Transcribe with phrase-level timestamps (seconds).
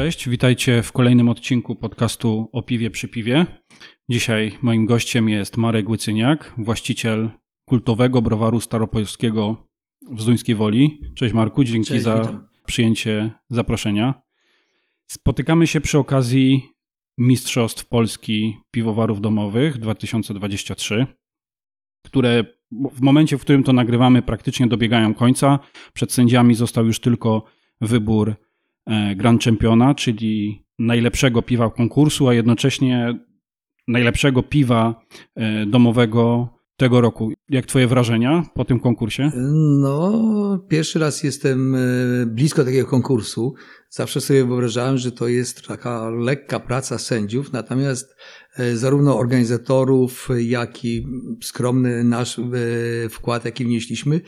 [0.00, 3.46] Cześć, witajcie w kolejnym odcinku podcastu o piwie przy piwie.
[4.08, 7.30] Dzisiaj moim gościem jest Marek Łycyniak, właściciel
[7.64, 9.68] kultowego browaru staropolskiego
[10.10, 11.00] w Zduńskiej Woli.
[11.14, 12.48] Cześć Marku, dzięki Cześć, za witam.
[12.66, 14.22] przyjęcie zaproszenia.
[15.10, 16.62] Spotykamy się przy okazji
[17.18, 21.06] Mistrzostw Polski Piwowarów Domowych 2023,
[22.06, 22.44] które
[22.92, 25.58] w momencie, w którym to nagrywamy, praktycznie dobiegają końca.
[25.92, 27.44] Przed sędziami został już tylko
[27.80, 28.34] wybór
[29.16, 33.18] Grand Championa, czyli najlepszego piwa konkursu, a jednocześnie
[33.88, 35.04] najlepszego piwa
[35.34, 37.32] e, domowego tego roku.
[37.48, 39.30] Jak Twoje wrażenia po tym konkursie?
[39.80, 40.12] No,
[40.68, 41.78] pierwszy raz jestem e,
[42.26, 43.54] blisko takiego konkursu.
[43.88, 48.16] Zawsze sobie wyobrażałem, że to jest taka lekka praca sędziów, natomiast
[48.56, 51.06] e, zarówno organizatorów, jak i
[51.42, 52.42] skromny nasz e,
[53.08, 54.20] wkład, jaki wnieśliśmy,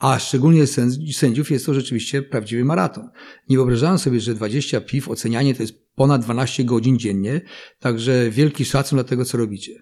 [0.00, 3.08] a szczególnie sędzi- sędziów jest to rzeczywiście prawdziwy maraton.
[3.48, 7.40] Nie wyobrażałem sobie, że 20 piw, ocenianie to jest ponad 12 godzin dziennie,
[7.78, 9.72] także wielki szacun dla tego, co robicie.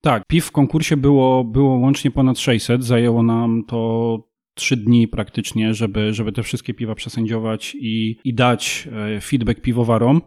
[0.00, 2.84] Tak, piw w konkursie było, było łącznie ponad 600.
[2.84, 4.18] Zajęło nam to
[4.54, 10.20] trzy dni praktycznie, żeby, żeby te wszystkie piwa przesędziować i, i dać e, feedback piwowarom.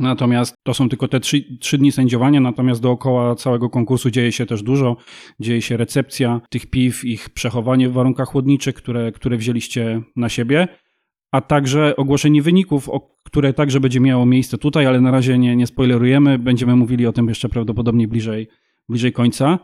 [0.00, 4.46] Natomiast to są tylko te trzy, trzy dni sędziowania, natomiast dookoła całego konkursu dzieje się
[4.46, 4.96] też dużo.
[5.40, 10.68] Dzieje się recepcja tych piw, ich przechowanie w warunkach chłodniczych, które, które wzięliście na siebie,
[11.32, 12.90] a także ogłoszenie wyników,
[13.24, 16.38] które także będzie miało miejsce tutaj, ale na razie nie, nie spoilerujemy.
[16.38, 18.48] Będziemy mówili o tym jeszcze prawdopodobnie bliżej,
[18.88, 19.58] bliżej końca.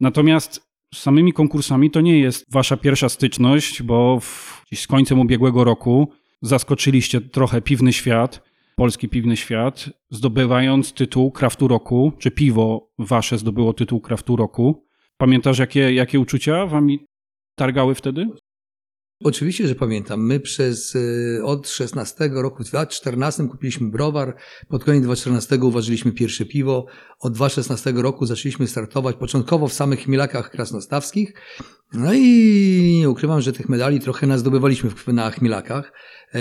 [0.00, 5.64] Natomiast z samymi konkursami to nie jest wasza pierwsza styczność, bo w, z końcem ubiegłego
[5.64, 8.47] roku zaskoczyliście trochę piwny świat,
[8.78, 14.86] polski piwny świat, zdobywając tytuł Kraftu Roku, czy piwo wasze zdobyło tytuł Kraftu Roku.
[15.16, 17.06] Pamiętasz, jakie, jakie uczucia wami
[17.54, 18.26] targały wtedy?
[19.24, 20.26] Oczywiście, że pamiętam.
[20.26, 24.36] My przez y, od 16 roku, w 2014 kupiliśmy browar,
[24.68, 26.86] pod koniec 2014 uważyliśmy pierwsze piwo.
[27.20, 31.32] Od 2016 roku zaczęliśmy startować początkowo w samych chmielakach krasnostawskich.
[31.92, 35.92] No i nie ukrywam, że tych medali trochę nas zdobywaliśmy w- na chmielakach.
[36.34, 36.38] E,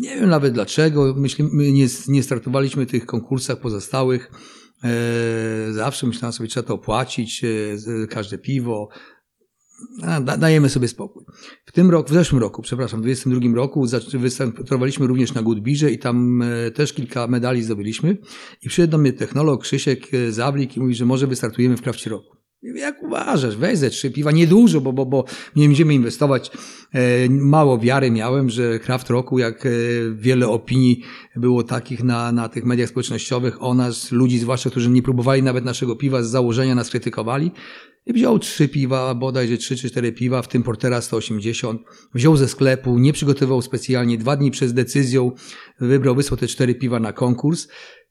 [0.00, 1.14] Nie wiem nawet dlaczego.
[1.16, 4.30] Myślę, my nie, nie startowaliśmy w tych konkursach pozostałych.
[4.84, 8.88] E, Zawsze myślałem sobie, trzeba to opłacić, e, każde piwo.
[10.38, 11.24] Dajemy sobie spokój.
[11.64, 13.86] W tym roku, w zeszłym roku, przepraszam, w 2022 roku
[14.18, 18.16] wystartowaliśmy również na Goodbirze i tam e, też kilka medali zdobyliśmy.
[18.62, 22.10] I przyszedł do mnie technolog Krzysiek e, Zawlik i mówi, że może wystartujemy w Krafcie
[22.10, 22.36] Roku.
[22.64, 25.24] Jak uważasz, weź ze trzy piwa, niedużo, bo, bo, bo
[25.56, 26.50] nie będziemy inwestować.
[26.94, 29.70] E, mało wiary miałem, że Kraft Roku, jak e,
[30.14, 31.02] wiele opinii
[31.36, 35.64] było takich na, na tych mediach społecznościowych o nas, ludzi zwłaszcza, którzy nie próbowali nawet
[35.64, 37.50] naszego piwa, z założenia nas krytykowali.
[38.06, 41.82] Wziął trzy piwa, bodajże trzy czy cztery piwa, w tym Portera 180.
[42.14, 45.32] Wziął ze sklepu, nie przygotował specjalnie, dwa dni przed decyzją
[45.80, 47.68] wybrał, wysłał te cztery piwa na konkurs.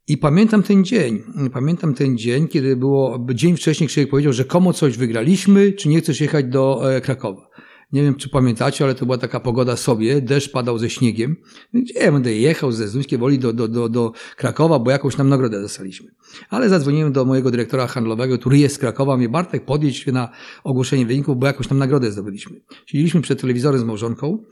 [0.07, 4.73] I pamiętam ten dzień, pamiętam ten dzień, kiedy było, dzień wcześniej Krzysiek powiedział, że komu
[4.73, 7.49] coś wygraliśmy, czy nie chcesz jechać do e, Krakowa.
[7.91, 11.35] Nie wiem, czy pamiętacie, ale to była taka pogoda sobie, deszcz padał ze śniegiem.
[11.73, 15.29] Gdzie ja będę jechał ze Zduńskiej Woli do, do, do, do Krakowa, bo jakąś tam
[15.29, 16.11] nagrodę dostaliśmy.
[16.49, 20.29] Ale zadzwoniłem do mojego dyrektora handlowego, który jest z Krakowa, mnie Bartek podjedź na
[20.63, 22.61] ogłoszenie wyników, bo jakąś tam nagrodę zdobyliśmy.
[22.85, 24.43] Siedzieliśmy przed telewizorem z małżonką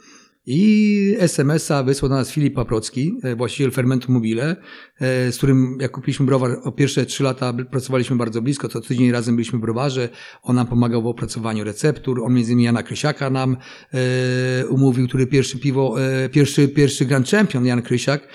[0.46, 4.56] i SMS-a wysłał do nas Filip Paprocki, e, właściciel Fermentu Mobile,
[5.00, 9.12] e, z którym jak kupiliśmy browar, o pierwsze trzy lata pracowaliśmy bardzo blisko, to tydzień
[9.12, 10.10] razem byliśmy w browarze,
[10.44, 13.58] on nam pomagał w opracowaniu receptur, on między innymi Jana Krysiaka nam
[13.94, 15.96] e, umówił, który pierwszy piwo,
[16.32, 18.28] pierwszy, pierwszy Grand Champion Jan Krysiak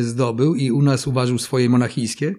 [0.00, 2.34] zdobył i u nas uważał swoje monachijskie.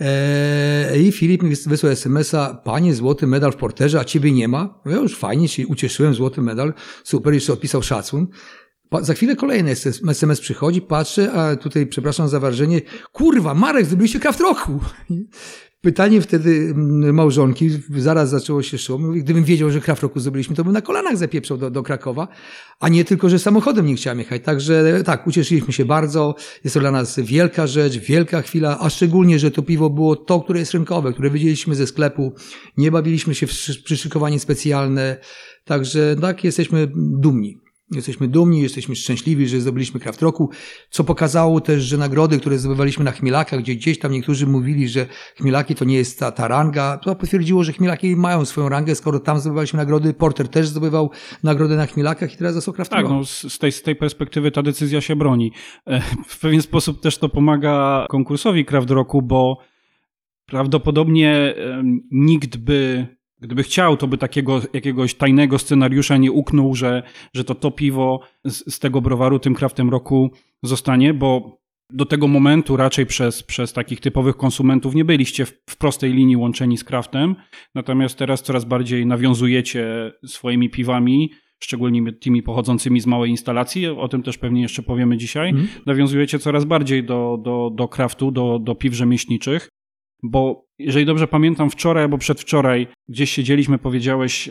[0.00, 4.48] Eee, I Filip mi wys- wysłał SMS-a, panie, złoty medal w porterze, a ciebie nie
[4.48, 4.80] ma?
[4.86, 6.72] Ja już fajnie się ucieszyłem, złoty medal,
[7.04, 8.26] super, jeszcze odpisał szacun.
[9.00, 9.70] Za chwilę kolejny
[10.08, 12.80] SMS przychodzi, patrzę, a tutaj, przepraszam za wrażenie,
[13.12, 14.80] kurwa, Marek, zdobyliście kraft roku.
[15.82, 19.12] Pytanie wtedy mm, małżonki, zaraz zaczęło się szum.
[19.12, 22.28] Gdybym wiedział, że kraft roku zdobyliśmy, to bym na kolanach zapieprzał do, do Krakowa,
[22.80, 24.42] a nie tylko, że samochodem nie chciałem jechać.
[24.44, 26.34] Także tak, ucieszyliśmy się bardzo.
[26.64, 30.40] Jest to dla nas wielka rzecz, wielka chwila, a szczególnie, że to piwo było to,
[30.40, 32.32] które jest rynkowe, które wydzieliśmy ze sklepu.
[32.76, 35.16] Nie bawiliśmy się w szy- przyszykowanie specjalne.
[35.64, 37.69] Także tak, jesteśmy dumni.
[37.90, 40.50] Jesteśmy dumni, jesteśmy szczęśliwi, że zdobyliśmy Kraft Roku,
[40.90, 45.06] co pokazało też, że nagrody, które zdobywaliśmy na Chmielakach, gdzie gdzieś tam niektórzy mówili, że
[45.36, 49.20] Chmielaki to nie jest ta, ta ranga, to potwierdziło, że Chmielaki mają swoją rangę, skoro
[49.20, 51.10] tam zdobywaliśmy nagrody, Porter też zdobywał
[51.42, 54.62] nagrodę na Chmielakach i teraz został Kraft Tak, no, z, tej, z tej perspektywy ta
[54.62, 55.52] decyzja się broni.
[55.86, 59.58] E, W pewien sposób też to pomaga konkursowi Kraft Roku, bo
[60.46, 61.54] prawdopodobnie
[62.10, 63.06] nikt by
[63.40, 67.02] Gdyby chciał, to by takiego jakiegoś tajnego scenariusza nie uknął, że,
[67.34, 70.30] że to to piwo z, z tego browaru tym kraftem roku
[70.62, 71.60] zostanie, bo
[71.92, 76.36] do tego momentu raczej przez, przez takich typowych konsumentów nie byliście w, w prostej linii
[76.36, 77.36] łączeni z kraftem,
[77.74, 81.30] natomiast teraz coraz bardziej nawiązujecie swoimi piwami,
[81.62, 85.68] szczególnie tymi pochodzącymi z małej instalacji, o tym też pewnie jeszcze powiemy dzisiaj, mm.
[85.86, 89.68] nawiązujecie coraz bardziej do, do, do kraftu, do, do piw rzemieślniczych,
[90.22, 94.50] bo jeżeli dobrze pamiętam, wczoraj albo przedwczoraj gdzieś siedzieliśmy, powiedziałeś,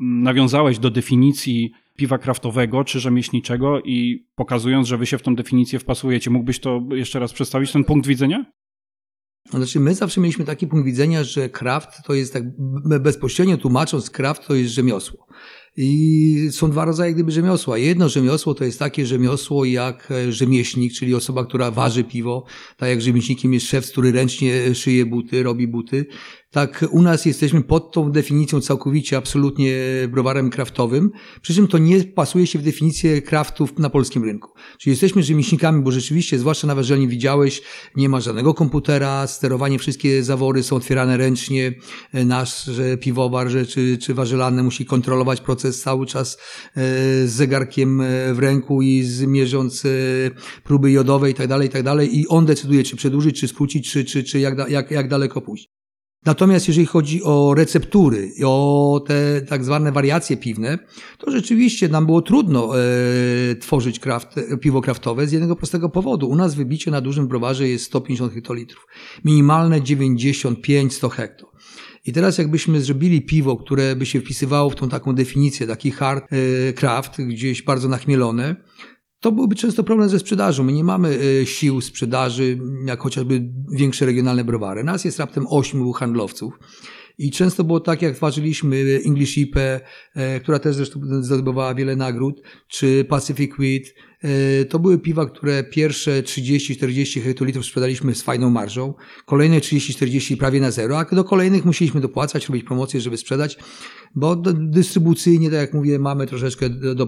[0.00, 5.78] nawiązałeś do definicji piwa kraftowego czy rzemieślniczego i pokazując, że wy się w tą definicję
[5.78, 8.44] wpasujecie, mógłbyś to jeszcze raz przedstawić, ten punkt widzenia?
[9.50, 12.42] Znaczy, my zawsze mieliśmy taki punkt widzenia, że kraft to jest tak
[13.00, 15.26] bezpośrednio tłumacząc, kraft to jest rzemiosło.
[15.76, 17.78] I są dwa rodzaje gdyby rzemiosła.
[17.78, 22.44] Jedno rzemiosło to jest takie rzemiosło jak e, rzemieślnik, czyli osoba, która waży piwo,
[22.76, 26.06] tak jak rzemieślnikiem jest szef, który ręcznie szyje buty, robi buty
[26.56, 29.74] tak u nas jesteśmy pod tą definicją całkowicie, absolutnie
[30.08, 31.10] browarem kraftowym,
[31.42, 34.50] przy czym to nie pasuje się w definicję kraftów na polskim rynku.
[34.78, 37.62] Czyli jesteśmy rzemieślnikami, bo rzeczywiście, zwłaszcza na warzelni widziałeś,
[37.96, 41.74] nie ma żadnego komputera, sterowanie, wszystkie zawory są otwierane ręcznie,
[42.12, 42.70] nasz
[43.00, 46.80] piwowar czy, czy warzelany musi kontrolować proces cały czas e,
[47.26, 49.88] z zegarkiem e, w ręku i zmierząc e,
[50.64, 53.90] próby jodowe i tak dalej, i tak dalej i on decyduje, czy przedłużyć, czy skrócić,
[53.90, 55.75] czy, czy, czy jak, jak, jak daleko pójść.
[56.26, 60.78] Natomiast jeżeli chodzi o receptury, o te tak zwane wariacje piwne,
[61.18, 62.80] to rzeczywiście nam było trudno e,
[63.54, 66.28] tworzyć kraft, piwo kraftowe z jednego prostego powodu.
[66.28, 68.86] U nas wybicie na dużym browarze jest 150 hektolitrów.
[69.24, 71.52] Minimalne 95-100 hekto.
[72.06, 76.24] I teraz jakbyśmy zrobili piwo, które by się wpisywało w tą taką definicję, taki hard
[76.32, 78.56] e, craft, gdzieś bardzo nachmielone,
[79.20, 80.64] to byłby często problem ze sprzedażą.
[80.64, 84.84] My nie mamy e, sił sprzedaży, jak chociażby większe regionalne browary.
[84.84, 86.58] Nas jest raptem ośmiu handlowców.
[87.18, 89.60] I często było tak, jak ważyliśmy English IPA,
[90.14, 93.82] e, która też zresztą zdobywała wiele nagród, czy Pacific Wheat.
[94.22, 98.94] E, to były piwa, które pierwsze 30-40 hektolitrów sprzedaliśmy z fajną marżą,
[99.26, 103.58] kolejne 30-40 prawie na zero, a do kolejnych musieliśmy dopłacać, robić promocje, żeby sprzedać,
[104.14, 107.06] bo dystrybucyjnie, tak jak mówię, mamy troszeczkę do, do,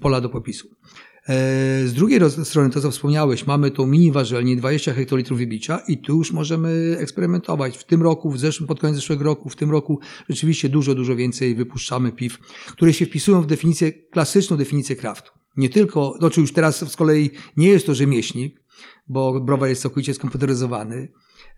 [0.00, 0.68] pola do popisu.
[1.28, 5.98] E, z drugiej strony, to co wspomniałeś, mamy tą mini warzelnię, 20 hektolitrów wybicia i
[5.98, 7.76] tu już możemy eksperymentować.
[7.76, 11.16] W tym roku, w zeszłym, pod koniec zeszłego roku, w tym roku rzeczywiście dużo, dużo
[11.16, 15.32] więcej wypuszczamy piw, które się wpisują w definicję, klasyczną definicję kraftu.
[15.56, 18.63] Nie tylko, znaczy już teraz z kolei nie jest to rzemieślnik,
[19.08, 21.08] bo browar jest całkowicie skomputeryzowany,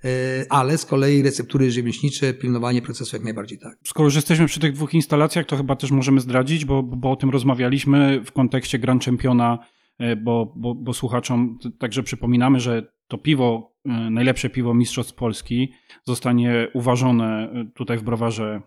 [0.04, 3.78] E, ale z kolei receptury rzemieślnicze, pilnowanie procesu jak najbardziej tak.
[3.84, 7.16] Skoro już jesteśmy przy tych dwóch instalacjach, to chyba też możemy zdradzić, bo, bo o
[7.16, 9.58] tym rozmawialiśmy w kontekście Grand Championa,
[9.98, 15.72] e, bo, bo, bo słuchaczom także przypominamy, że to piwo, e, najlepsze piwo Mistrzostw Polski
[16.04, 18.62] zostanie uważone tutaj w browarze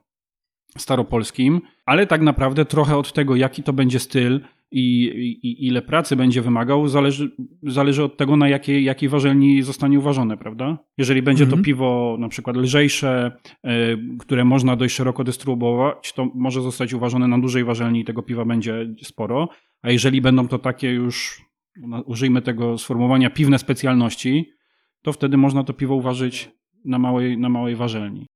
[0.78, 5.04] staropolskim, ale tak naprawdę trochę od tego, jaki to będzie styl, i,
[5.44, 7.32] i, ile pracy będzie wymagał, zależy,
[7.64, 10.78] zależy od tego, na jakiej, jakiej warzelni zostanie uważone, prawda?
[10.98, 11.64] Jeżeli będzie to mhm.
[11.64, 13.32] piwo na przykład lżejsze,
[13.66, 13.70] y,
[14.20, 18.46] które można dość szeroko dystrybuować, to może zostać uważone na dużej warzelni i tego piwa
[18.46, 19.50] będzie sporo.
[19.82, 21.42] A jeżeli będą to takie już,
[21.78, 24.50] no, użyjmy tego sformułowania, piwne specjalności,
[25.02, 26.52] to wtedy można to piwo uważać
[26.86, 28.28] na małej, na małej warzelni.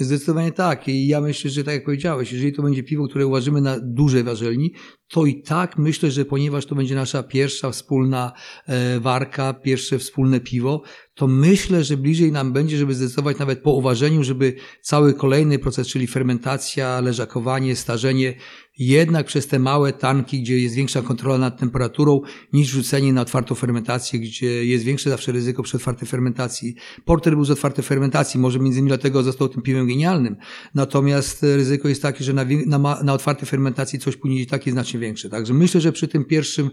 [0.00, 0.88] Zdecydowanie tak.
[0.88, 4.22] I ja myślę, że tak jak powiedziałeś, jeżeli to będzie piwo, które uważamy na dużej
[4.22, 4.72] warzelni,
[5.08, 8.32] to i tak myślę, że ponieważ to będzie nasza pierwsza wspólna
[8.66, 10.82] e, warka, pierwsze wspólne piwo,
[11.14, 15.88] to myślę, że bliżej nam będzie, żeby zdecydować nawet po uważeniu, żeby cały kolejny proces,
[15.88, 18.34] czyli fermentacja, leżakowanie, starzenie,
[18.78, 22.20] jednak przez te małe tanki, gdzie jest większa kontrola nad temperaturą,
[22.52, 26.74] niż rzucenie na otwartą fermentację, gdzie jest większe zawsze ryzyko przy otwartej fermentacji.
[27.04, 30.36] Porter był z otwartej fermentacji, może między innymi dlatego został tym piwem genialnym.
[30.74, 35.28] Natomiast ryzyko jest takie, że na, na, na otwartej fermentacji coś później takie znacznie większe.
[35.28, 36.70] Także myślę, że przy tym pierwszym,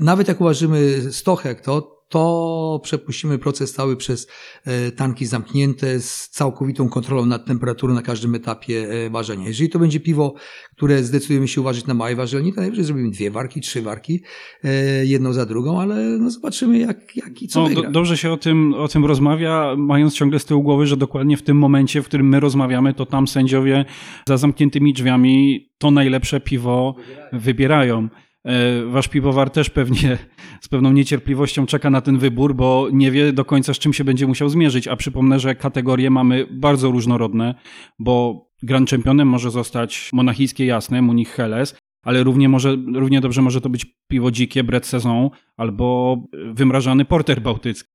[0.00, 4.26] nawet jak uważamy 100 hekto, to przepuścimy proces cały przez
[4.64, 9.46] e, tanki zamknięte z całkowitą kontrolą nad temperaturą na każdym etapie e, ważenia.
[9.46, 10.34] Jeżeli to będzie piwo,
[10.76, 14.22] które zdecydujemy się uważać na małej warzelni, to najwyżej zrobimy dwie warki, trzy warki,
[14.64, 14.70] e,
[15.06, 18.36] jedną za drugą, ale no zobaczymy jak, jak i co no, do, Dobrze się o
[18.36, 22.04] tym, o tym rozmawia, mając ciągle z tyłu głowy, że dokładnie w tym momencie, w
[22.04, 23.84] którym my rozmawiamy, to tam sędziowie
[24.28, 26.96] za zamkniętymi drzwiami to najlepsze piwo
[27.32, 27.40] wybierają.
[27.40, 28.08] wybierają.
[28.44, 30.18] E, wasz piwowar też pewnie
[30.60, 34.04] z pewną niecierpliwością czeka na ten wybór, bo nie wie do końca z czym się
[34.04, 34.88] będzie musiał zmierzyć.
[34.88, 37.54] A przypomnę, że kategorie mamy bardzo różnorodne,
[37.98, 43.60] bo Grand Championem może zostać monachijskie jasne, Munich Helles, ale równie, może, równie dobrze może
[43.60, 46.16] to być piwo dzikie, Brett Saison albo
[46.54, 47.93] wymrażany porter bałtycki.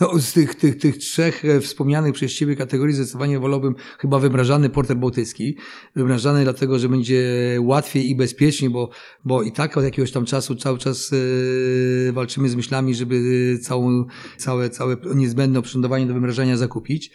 [0.00, 4.70] No, z tych, tych, tych trzech e, wspomnianych przez Ciebie kategorii zdecydowanie wolałbym chyba wymrażany
[4.70, 5.56] porter bałtycki.
[5.94, 7.22] Wymrażany dlatego, że będzie
[7.60, 8.90] łatwiej i bezpieczniej, bo,
[9.24, 14.04] bo i tak od jakiegoś tam czasu cały czas yy, walczymy z myślami, żeby całą,
[14.36, 17.10] całe, całe niezbędne oprzędowanie do wymrażania zakupić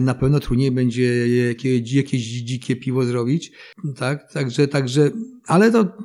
[0.00, 3.52] na pewno trudniej będzie jakieś, jakieś dzikie piwo zrobić,
[3.96, 5.10] tak, także, także,
[5.46, 5.96] ale to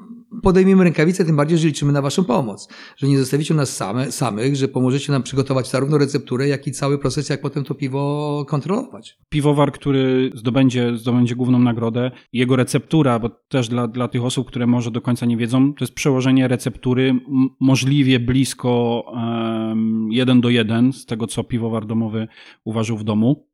[0.42, 2.68] podejmiemy rękawice, tym bardziej, że liczymy na Waszą pomoc.
[2.98, 6.98] Że nie zostawicie nas same, samych, że pomożecie nam przygotować zarówno recepturę, jak i cały
[6.98, 9.18] proces, jak potem to piwo kontrolować.
[9.30, 14.68] Piwowar, który zdobędzie, zdobędzie główną nagrodę, jego receptura, bo też dla, dla tych osób, które
[14.68, 17.20] może do końca nie wiedzą, to jest przełożenie receptury
[17.60, 22.28] możliwie blisko um, jeden do jeden z tego, co piwowar domowy
[22.66, 23.48] uważał w domu.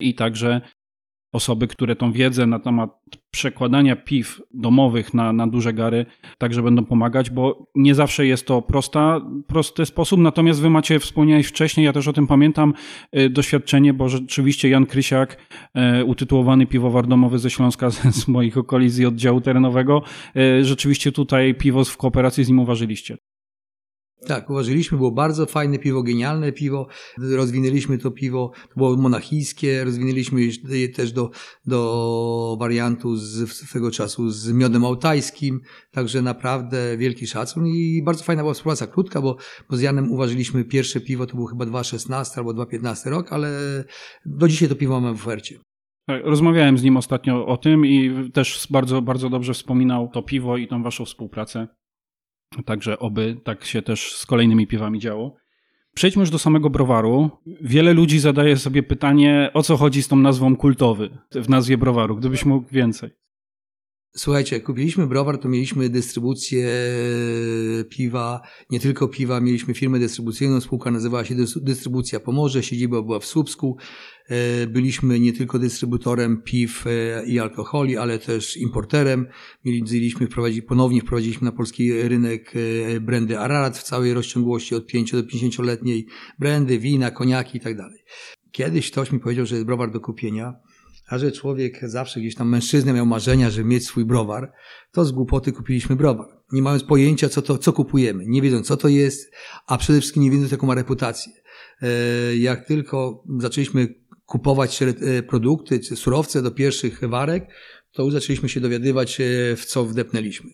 [0.00, 0.60] I także
[1.36, 2.90] osoby, które tą wiedzę na temat
[3.30, 6.06] przekładania piw domowych na, na duże gary
[6.38, 11.46] także będą pomagać, bo nie zawsze jest to prosta, prosty sposób, natomiast wy macie, wspomniałeś
[11.46, 12.74] wcześniej, ja też o tym pamiętam,
[13.18, 15.36] y, doświadczenie, bo rzeczywiście Jan Krysiak,
[16.00, 17.90] y, utytułowany piwowar domowy ze Śląska,
[18.20, 20.02] z moich okolic i oddziału terenowego,
[20.36, 23.16] y, rzeczywiście tutaj piwo w kooperacji z nim uważyliście.
[24.26, 26.86] Tak, uważaliśmy, było bardzo fajne piwo, genialne piwo.
[27.18, 31.30] Rozwinęliśmy to piwo, to było monachijskie, rozwinęliśmy je też do,
[31.66, 38.42] do wariantu z swego czasu z miodem altajskim, także naprawdę wielki szacun i bardzo fajna
[38.42, 39.36] była współpraca, krótka, bo,
[39.70, 43.50] bo z Janem uważaliśmy pierwsze piwo, to było chyba 2,16 albo 2,15 rok, ale
[44.26, 45.58] do dzisiaj to piwo mamy w ofercie.
[46.06, 50.56] Tak, rozmawiałem z nim ostatnio o tym i też bardzo, bardzo dobrze wspominał to piwo
[50.56, 51.68] i tą waszą współpracę.
[52.64, 55.36] Także oby tak się też z kolejnymi piwami działo.
[55.94, 57.30] Przejdźmy już do samego browaru.
[57.60, 62.16] Wiele ludzi zadaje sobie pytanie, o co chodzi z tą nazwą kultowy w nazwie browaru,
[62.16, 63.10] gdybyś mógł więcej.
[64.16, 70.60] Słuchajcie, jak kupiliśmy browar, to mieliśmy dystrybucję e, piwa, nie tylko piwa, mieliśmy firmę dystrybucyjną,
[70.60, 73.76] spółka nazywała się Dystrybucja Pomorze, siedziba była w Słupsku.
[74.28, 79.26] E, byliśmy nie tylko dystrybutorem piw e, i alkoholi, ale też importerem.
[79.64, 82.52] Mieliśmy wprowadzić, ponownie wprowadziliśmy na polski rynek
[83.00, 86.06] brandy Ararat w całej rozciągłości od 5 do 50-letniej,
[86.38, 87.98] brandy, wina, koniaki i tak dalej.
[88.52, 90.54] Kiedyś ktoś mi powiedział, że jest browar do kupienia
[91.06, 94.52] a że człowiek zawsze gdzieś tam mężczyzna miał marzenia, żeby mieć swój browar,
[94.92, 96.26] to z głupoty kupiliśmy browar.
[96.52, 99.32] Nie mając pojęcia, co, to, co kupujemy, nie wiedząc, co to jest,
[99.66, 101.32] a przede wszystkim nie wiedząc, jaką ma reputację.
[101.82, 103.94] E, jak tylko zaczęliśmy
[104.26, 107.46] kupować e, produkty, czy surowce do pierwszych warek,
[107.92, 110.50] to już zaczęliśmy się dowiadywać, e, w co wdepnęliśmy.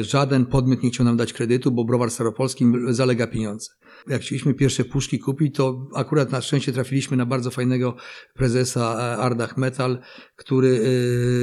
[0.00, 3.70] Żaden podmiot nie chciał nam dać kredytu, bo browar staropolski zalega pieniądze.
[4.08, 7.96] Jak chcieliśmy pierwsze puszki kupić, to akurat na szczęście trafiliśmy na bardzo fajnego
[8.34, 9.98] prezesa e, Ardach Metal,
[10.36, 10.80] który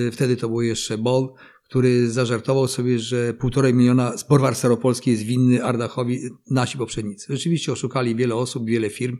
[0.08, 5.24] e, wtedy to był jeszcze Bol, który zażartował sobie, że półtorej miliona Borwar Staropolski jest
[5.24, 6.20] winny Ardachowi
[6.52, 7.34] nasi poprzednicy.
[7.34, 9.18] Rzeczywiście oszukali wiele osób, wiele firm.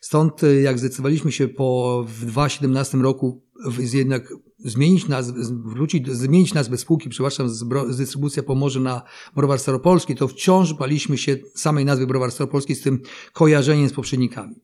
[0.00, 3.44] Stąd e, jak zdecydowaliśmy się po w 2017 roku
[3.78, 4.32] jednak
[4.64, 9.02] zmienić nazwę, wrócić, zmienić nazwę spółki, przepraszam, z, z dystrybucja pomoże na
[9.36, 13.02] Browar Staropolski, to wciąż baliśmy się samej nazwy Browar Staropolski z tym
[13.32, 14.54] kojarzeniem z poprzednikami.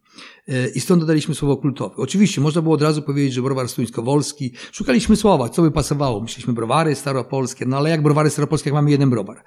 [0.49, 1.95] E, I stąd dodaliśmy słowo kultowe.
[1.97, 4.53] Oczywiście można było od razu powiedzieć, że browar stuńsko-wolski.
[4.73, 6.21] Szukaliśmy słowa, co by pasowało.
[6.21, 9.45] Myśleliśmy browary staropolskie, no ale jak browary staropolskie, jak mamy jeden browar.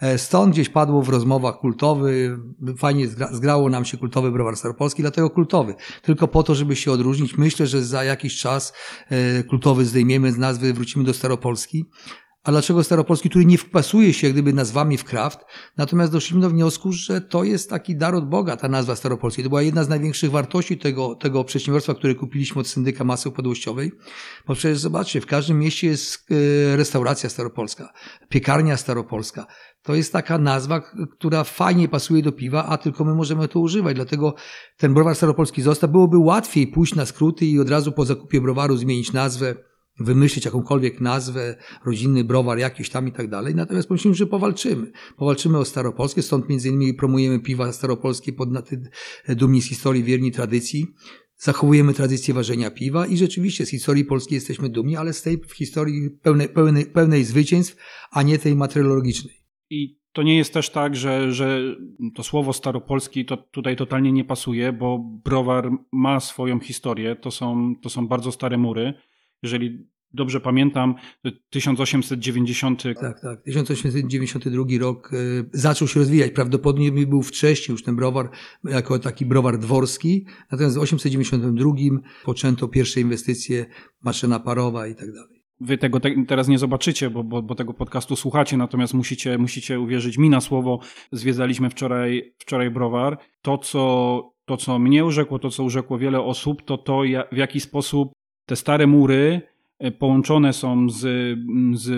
[0.00, 2.38] E, stąd gdzieś padło w rozmowach kultowy,
[2.78, 5.74] fajnie zgrało nam się kultowy browar staropolski, dlatego kultowy.
[6.02, 7.38] Tylko po to, żeby się odróżnić.
[7.38, 8.72] Myślę, że za jakiś czas
[9.08, 11.84] e, kultowy zdejmiemy z nazwy, wrócimy do staropolski.
[12.44, 15.38] A dlaczego staropolski, który nie wpasuje się jak gdyby nazwami w kraft?
[15.76, 19.44] Natomiast doszliśmy do wniosku, że to jest taki dar od Boga, ta nazwa staropolskiej.
[19.44, 23.92] To była jedna z największych wartości tego, tego przedsiębiorstwa, które kupiliśmy od syndyka masy upadłościowej.
[24.46, 27.92] Bo przecież zobaczcie, w każdym mieście jest e, restauracja staropolska,
[28.28, 29.46] piekarnia staropolska.
[29.82, 30.80] To jest taka nazwa,
[31.18, 33.96] która fajnie pasuje do piwa, a tylko my możemy to używać.
[33.96, 34.34] Dlatego
[34.76, 35.90] ten browar staropolski został.
[35.90, 39.54] Byłoby łatwiej pójść na skróty i od razu po zakupie browaru zmienić nazwę,
[40.00, 43.54] wymyślić jakąkolwiek nazwę, rodzinny browar jakiś tam i tak dalej.
[43.54, 44.92] Natomiast pomyślimy, że powalczymy.
[45.16, 48.48] Powalczymy o staropolskie, stąd między innymi promujemy piwa staropolskie pod
[49.28, 50.86] dumni z historii, wierni tradycji.
[51.36, 56.10] Zachowujemy tradycję ważenia piwa i rzeczywiście z historii polskiej jesteśmy dumni, ale z tej historii
[56.10, 57.76] pełnej, pełnej, pełnej zwycięstw,
[58.10, 59.34] a nie tej materiologicznej.
[59.70, 61.76] I to nie jest też tak, że, że
[62.14, 67.16] to słowo staropolski to tutaj totalnie nie pasuje, bo browar ma swoją historię.
[67.16, 68.94] To są, to są bardzo stare mury.
[69.42, 70.94] Jeżeli dobrze pamiętam,
[71.50, 72.82] 1890.
[72.82, 73.42] Tak, tak.
[73.42, 76.32] 1892 rok y, zaczął się rozwijać.
[76.32, 78.30] Prawdopodobnie był wcześniej już ten browar
[78.64, 80.26] jako taki browar dworski.
[80.50, 83.66] Natomiast w 1892 poczęto pierwsze inwestycje,
[84.02, 85.42] maszyna parowa i tak dalej.
[85.60, 89.80] Wy tego te, teraz nie zobaczycie, bo, bo, bo, tego podcastu słuchacie, natomiast musicie, musicie
[89.80, 90.80] uwierzyć mi na słowo.
[91.12, 93.18] Zwiedzaliśmy wczoraj, wczoraj browar.
[93.42, 97.60] To, co to, co mnie urzekło, to, co urzekło wiele osób, to to, w jaki
[97.60, 98.12] sposób
[98.46, 99.40] te stare mury
[99.78, 101.00] e, połączone są z,
[101.74, 101.88] z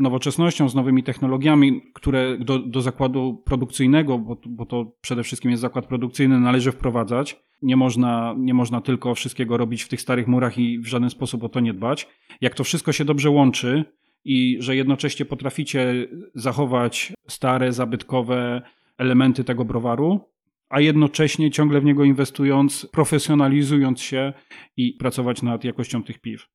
[0.00, 5.60] nowoczesnością, z nowymi technologiami, które do, do zakładu produkcyjnego, bo, bo to przede wszystkim jest
[5.60, 7.42] zakład produkcyjny, należy wprowadzać.
[7.62, 11.44] Nie można, nie można tylko wszystkiego robić w tych starych murach i w żaden sposób
[11.44, 12.08] o to nie dbać.
[12.40, 13.84] Jak to wszystko się dobrze łączy
[14.24, 18.62] i że jednocześnie potraficie zachować stare, zabytkowe
[18.98, 20.20] elementy tego browaru,
[20.72, 24.32] a jednocześnie ciągle w niego inwestując, profesjonalizując się
[24.76, 26.46] i pracować nad jakością tych piw.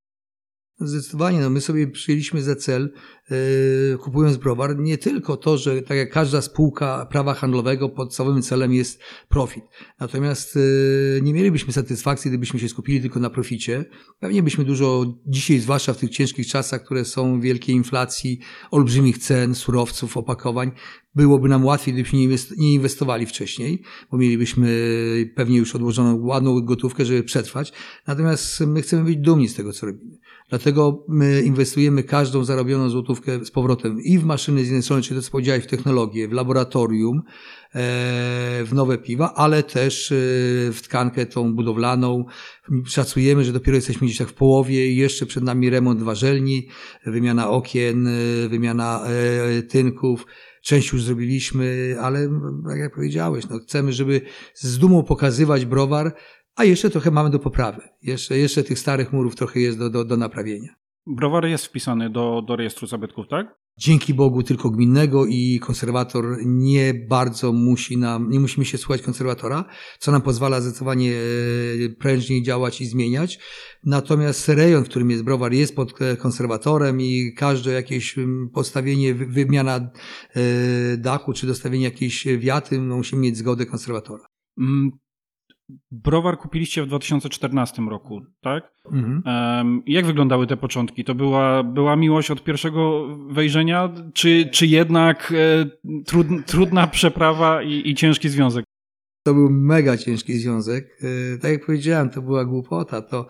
[0.79, 2.93] Zdecydowanie, no my sobie przyjęliśmy za cel,
[3.29, 8.73] yy, kupując browar, nie tylko to, że tak jak każda spółka prawa handlowego, podstawowym celem
[8.73, 9.63] jest profit.
[9.99, 13.85] Natomiast yy, nie mielibyśmy satysfakcji, gdybyśmy się skupili tylko na proficie.
[14.19, 18.39] Pewnie byśmy dużo, dzisiaj zwłaszcza w tych ciężkich czasach, które są wielkiej inflacji,
[18.71, 20.71] olbrzymich cen, surowców, opakowań,
[21.15, 22.19] byłoby nam łatwiej, gdybyśmy
[22.57, 23.81] nie inwestowali wcześniej,
[24.11, 24.67] bo mielibyśmy
[25.35, 27.73] pewnie już odłożoną ładną gotówkę, żeby przetrwać.
[28.07, 30.17] Natomiast my chcemy być dumni z tego, co robimy.
[30.49, 35.19] Dlatego my inwestujemy każdą zarobioną złotówkę z powrotem i w maszyny z jednej strony, czyli
[35.19, 37.23] to co powiedziałeś, w technologię, w laboratorium, e,
[38.65, 40.15] w nowe piwa, ale też e,
[40.71, 42.25] w tkankę tą budowlaną.
[42.85, 46.67] Szacujemy, że dopiero jesteśmy gdzieś tak w połowie, jeszcze przed nami remont warzelni,
[47.05, 49.03] wymiana okien, e, wymiana
[49.69, 50.25] tynków,
[50.61, 52.29] część już zrobiliśmy, ale
[52.69, 54.21] tak jak powiedziałeś, no chcemy, żeby
[54.53, 56.15] z dumą pokazywać browar,
[56.57, 57.81] a jeszcze trochę mamy do poprawy.
[58.01, 60.75] Jeszcze, jeszcze tych starych murów trochę jest do, do, do naprawienia.
[61.07, 63.55] Browar jest wpisany do, do rejestru zabytków, tak?
[63.79, 69.65] Dzięki Bogu tylko gminnego i konserwator nie bardzo musi nam, nie musimy się słuchać konserwatora,
[69.99, 73.39] co nam pozwala zdecydowanie e, prężniej działać i zmieniać.
[73.83, 78.15] Natomiast rejon, w którym jest browar, jest pod konserwatorem i każde jakieś
[78.53, 79.87] postawienie, wymiana e,
[80.97, 84.23] dachu czy dostawienie jakiejś wiaty, no, musimy mieć zgodę konserwatora.
[85.91, 88.71] Browar kupiliście w 2014 roku, tak?
[88.91, 89.23] Mhm.
[89.25, 91.03] Um, jak wyglądały te początki?
[91.03, 95.65] To była, była miłość od pierwszego wejrzenia, czy, czy jednak e,
[96.05, 98.65] trud, trudna przeprawa i, i ciężki związek?
[99.23, 100.97] To był mega ciężki związek.
[101.01, 103.01] E, tak jak powiedziałem, to była głupota.
[103.01, 103.27] To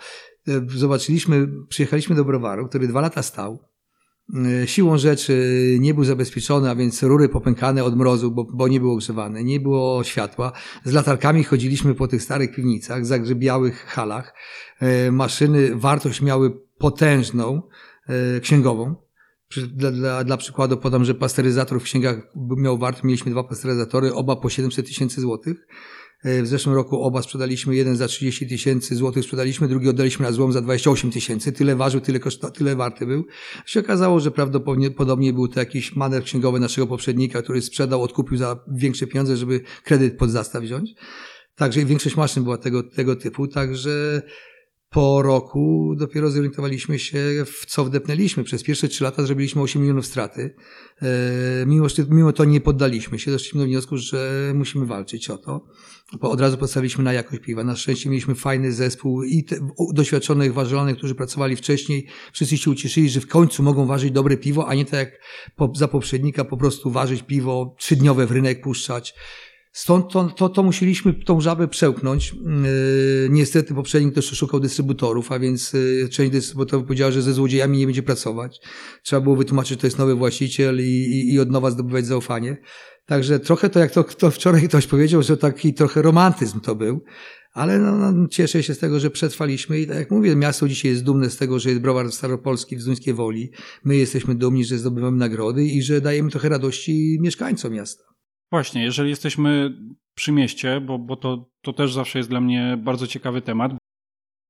[0.47, 3.59] e, zobaczyliśmy, przyjechaliśmy do browaru, który dwa lata stał.
[4.35, 8.79] E, siłą rzeczy nie był zabezpieczony, a więc rury popękane od mrozu, bo, bo nie
[8.79, 10.51] było ogrzewane, nie było światła.
[10.83, 14.33] Z latarkami chodziliśmy po tych starych piwnicach, zagrzebiałych halach.
[14.79, 17.61] E, maszyny wartość miały potężną,
[18.07, 18.95] e, księgową.
[19.67, 24.35] Dla, dla, dla przykładu podam, że pasteryzator w księgach miał wartość, mieliśmy dwa pasteryzatory, oba
[24.35, 25.67] po 700 tysięcy złotych.
[26.23, 30.31] E, w zeszłym roku oba sprzedaliśmy, jeden za 30 tysięcy złotych sprzedaliśmy, drugi oddaliśmy na
[30.31, 31.51] złom za 28 tysięcy.
[31.51, 33.25] Tyle ważył, tyle, koszta, tyle warty był.
[33.65, 38.59] Się okazało, że prawdopodobnie był to jakiś manewr księgowy naszego poprzednika, który sprzedał, odkupił za
[38.75, 40.95] większe pieniądze, żeby kredyt pod zastaw wziąć.
[41.55, 44.21] Także większość maszyn była tego, tego typu, także
[44.89, 48.43] po roku dopiero zorientowaliśmy się, w co wdepnęliśmy.
[48.43, 50.55] Przez pierwsze trzy lata zrobiliśmy 8 milionów straty.
[51.01, 55.65] E, mimo, mimo to nie poddaliśmy się, doszliśmy do wniosku, że musimy walczyć o to.
[56.13, 57.63] Bo od razu postawiliśmy na jakość piwa.
[57.63, 59.55] Na szczęście mieliśmy fajny zespół i te,
[59.93, 62.07] doświadczonych warzylanych, którzy pracowali wcześniej.
[62.33, 65.11] Wszyscy się ucieszyli, że w końcu mogą ważyć dobre piwo, a nie tak jak
[65.55, 69.15] po, za poprzednika po prostu ważyć piwo, trzydniowe w rynek puszczać.
[69.77, 72.33] Stąd to, to, to musieliśmy tą żabę przełknąć.
[72.33, 77.77] Yy, niestety poprzednik też szukał dystrybutorów, a więc yy, część dystrybutorów powiedziała, że ze złodziejami
[77.77, 78.59] nie będzie pracować.
[79.03, 82.57] Trzeba było wytłumaczyć, że to jest nowy właściciel i, i, i od nowa zdobywać zaufanie.
[83.05, 87.03] Także trochę to, jak to, to wczoraj ktoś powiedział, że taki trochę romantyzm to był.
[87.53, 90.91] Ale no, no, cieszę się z tego, że przetrwaliśmy i tak jak mówię, miasto dzisiaj
[90.91, 93.51] jest dumne z tego, że jest browar staropolski w Zduńskiej Woli.
[93.83, 98.16] My jesteśmy dumni, że zdobywamy nagrody i że dajemy trochę radości mieszkańcom miasta.
[98.51, 99.77] Właśnie, jeżeli jesteśmy
[100.15, 103.71] przy mieście, bo, bo to, to też zawsze jest dla mnie bardzo ciekawy temat.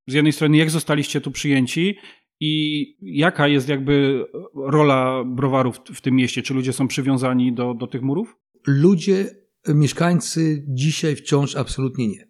[0.07, 1.97] Z jednej strony, jak zostaliście tu przyjęci
[2.39, 6.41] i jaka jest jakby rola browarów w tym mieście?
[6.41, 8.35] Czy ludzie są przywiązani do, do tych murów?
[8.67, 9.29] Ludzie,
[9.67, 12.27] mieszkańcy dzisiaj wciąż absolutnie nie.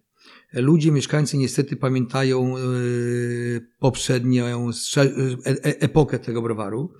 [0.52, 2.60] Ludzie, mieszkańcy niestety pamiętają e,
[3.78, 5.10] poprzednią e,
[5.46, 6.92] e, epokę tego browaru.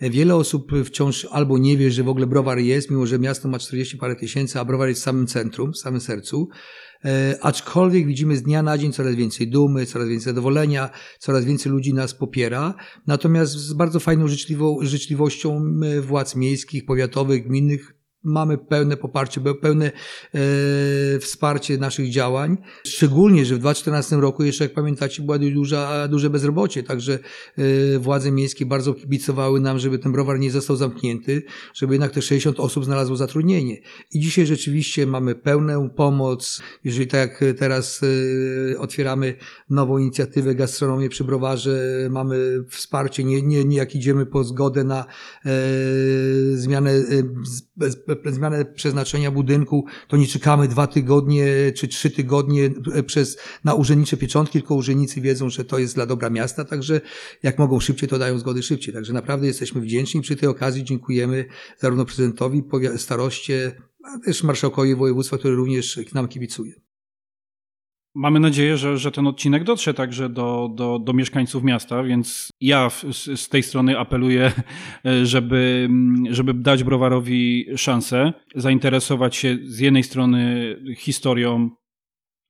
[0.00, 3.58] Wiele osób wciąż albo nie wie, że w ogóle browar jest, mimo że miasto ma
[3.58, 6.48] 40 parę tysięcy, a browar jest w samym centrum, w samym sercu.
[7.04, 11.72] E, aczkolwiek widzimy z dnia na dzień coraz więcej dumy, coraz więcej zadowolenia, coraz więcej
[11.72, 12.74] ludzi nas popiera.
[13.06, 14.26] Natomiast z bardzo fajną
[14.80, 20.40] życzliwością władz miejskich, powiatowych, gminnych mamy pełne poparcie, pełne e,
[21.18, 22.56] wsparcie naszych działań.
[22.86, 27.18] Szczególnie, że w 2014 roku jeszcze, jak pamiętacie, była duża, duże bezrobocie, także
[27.58, 31.42] e, władze miejskie bardzo kibicowały nam, żeby ten browar nie został zamknięty,
[31.74, 33.80] żeby jednak te 60 osób znalazło zatrudnienie.
[34.12, 36.62] I dzisiaj rzeczywiście mamy pełną pomoc.
[36.84, 38.00] Jeżeli tak jak teraz
[38.74, 39.34] e, otwieramy
[39.70, 45.04] nową inicjatywę gastronomię przy browarze, mamy wsparcie, nie, nie, nie jak idziemy po zgodę na
[45.44, 45.50] e,
[46.54, 52.70] zmianę e, zmianę przeznaczenia budynku, to nie czekamy dwa tygodnie czy trzy tygodnie
[53.06, 57.00] przez, na urzędnicze pieczątki, tylko urzędnicy wiedzą, że to jest dla dobra miasta, także
[57.42, 58.94] jak mogą szybciej, to dają zgody szybciej.
[58.94, 60.20] Także naprawdę jesteśmy wdzięczni.
[60.20, 61.44] Przy tej okazji dziękujemy
[61.78, 62.64] zarówno prezydentowi,
[62.96, 63.72] staroście,
[64.04, 66.85] a też marszałkowi województwa, który również nam kibicuje.
[68.18, 72.90] Mamy nadzieję, że, że ten odcinek dotrze także do, do, do mieszkańców miasta, więc ja
[72.90, 74.52] z, z tej strony apeluję,
[75.22, 75.88] żeby,
[76.30, 81.70] żeby dać browarowi szansę, zainteresować się z jednej strony historią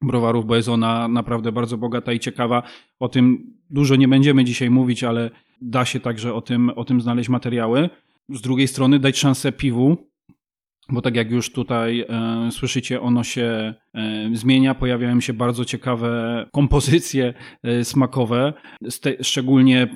[0.03, 2.63] browarów, bo jest ona naprawdę bardzo bogata i ciekawa.
[3.01, 7.01] O tym dużo nie będziemy dzisiaj mówić, ale da się także o tym, o tym
[7.01, 7.91] znaleźć materiały.
[8.29, 9.97] Z drugiej strony dać szansę piwu,
[10.89, 16.47] bo tak jak już tutaj e, słyszycie, ono się e, zmienia, pojawiają się bardzo ciekawe
[16.53, 18.53] kompozycje e, smakowe.
[19.21, 19.89] Szczególnie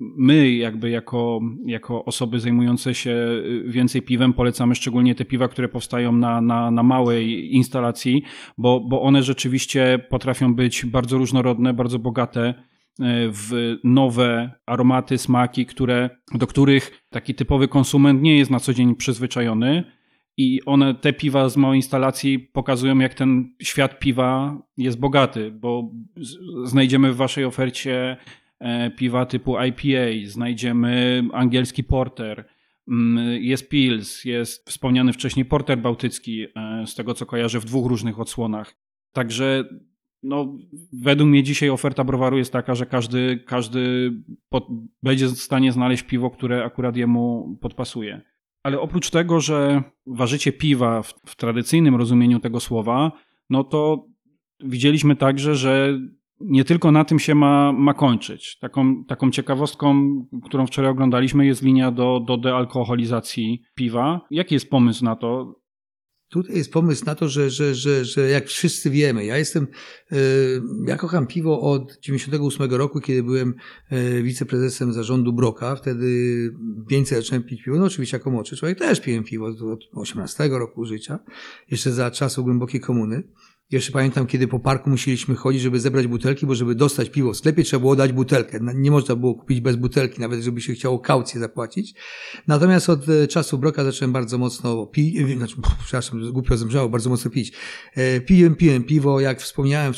[0.00, 5.68] my, jakby jako, jako osoby zajmujące się e, więcej piwem, polecamy szczególnie te piwa, które
[5.68, 8.22] powstają na, na, na małej instalacji,
[8.58, 12.54] bo, bo one rzeczywiście potrafią być bardzo różnorodne, bardzo bogate e,
[13.28, 18.94] w nowe aromaty, smaki, które, do których taki typowy konsument nie jest na co dzień
[18.94, 19.84] przyzwyczajony
[20.36, 25.92] i one, te piwa z małej instalacji pokazują, jak ten świat piwa jest bogaty, bo
[26.64, 28.16] znajdziemy w waszej ofercie
[28.58, 32.44] e, piwa typu IPA, znajdziemy angielski porter,
[32.88, 37.86] mm, jest Pils, jest wspomniany wcześniej porter bałtycki, e, z tego co kojarzę, w dwóch
[37.86, 38.74] różnych odsłonach.
[39.12, 39.64] Także
[40.22, 40.58] no,
[40.92, 44.12] według mnie dzisiaj oferta browaru jest taka, że każdy, każdy
[44.48, 44.66] pod,
[45.02, 48.33] będzie w stanie znaleźć piwo, które akurat jemu podpasuje.
[48.64, 53.12] Ale oprócz tego, że ważycie piwa w, w tradycyjnym rozumieniu tego słowa,
[53.50, 54.06] no to
[54.60, 55.98] widzieliśmy także, że
[56.40, 58.58] nie tylko na tym się ma, ma kończyć.
[58.58, 64.20] Taką, taką ciekawostką, którą wczoraj oglądaliśmy, jest linia do, do dealkoholizacji piwa.
[64.30, 65.60] Jaki jest pomysł na to?
[66.34, 69.66] Tutaj jest pomysł na to, że, że, że, że jak wszyscy wiemy, ja jestem,
[70.12, 70.16] e,
[70.86, 73.54] ja kocham piwo od 98 roku, kiedy byłem
[73.90, 76.06] e, wiceprezesem zarządu Broka, wtedy
[76.90, 80.84] więcej zacząłem pić piwo, no oczywiście jako młodszy człowiek też piłem piwo od 18 roku
[80.84, 81.18] życia,
[81.70, 83.22] jeszcze za czasów głębokiej komuny.
[83.70, 87.36] Jeszcze pamiętam, kiedy po parku musieliśmy chodzić, żeby zebrać butelki, bo żeby dostać piwo w
[87.36, 88.60] sklepie, trzeba było dać butelkę.
[88.74, 91.94] Nie można było kupić bez butelki, nawet żeby się chciało kaucję zapłacić.
[92.46, 97.10] Natomiast od e, czasu broka zacząłem bardzo mocno pić, e, znaczy, przepraszam, głupio zemrzało, bardzo
[97.10, 97.52] mocno pić.
[97.94, 99.92] E, piłem, piłem piwo, jak wspomniałem,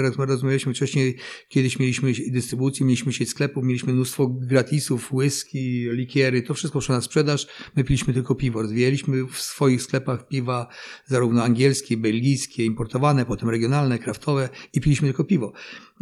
[0.00, 1.16] rozmawialiśmy wcześniej,
[1.48, 7.00] kiedyś mieliśmy dystrybucję, mieliśmy sieć sklepów, mieliśmy mnóstwo gratisów, whisky, likiery, to wszystko szło na
[7.00, 7.46] sprzedaż.
[7.76, 8.62] My piliśmy tylko piwo.
[8.62, 10.68] Rozwijaliśmy w swoich sklepach piwa
[11.06, 15.52] zarówno angielskie, belgijskie, importowane, potem regionalne, kraftowe i piliśmy tylko piwo.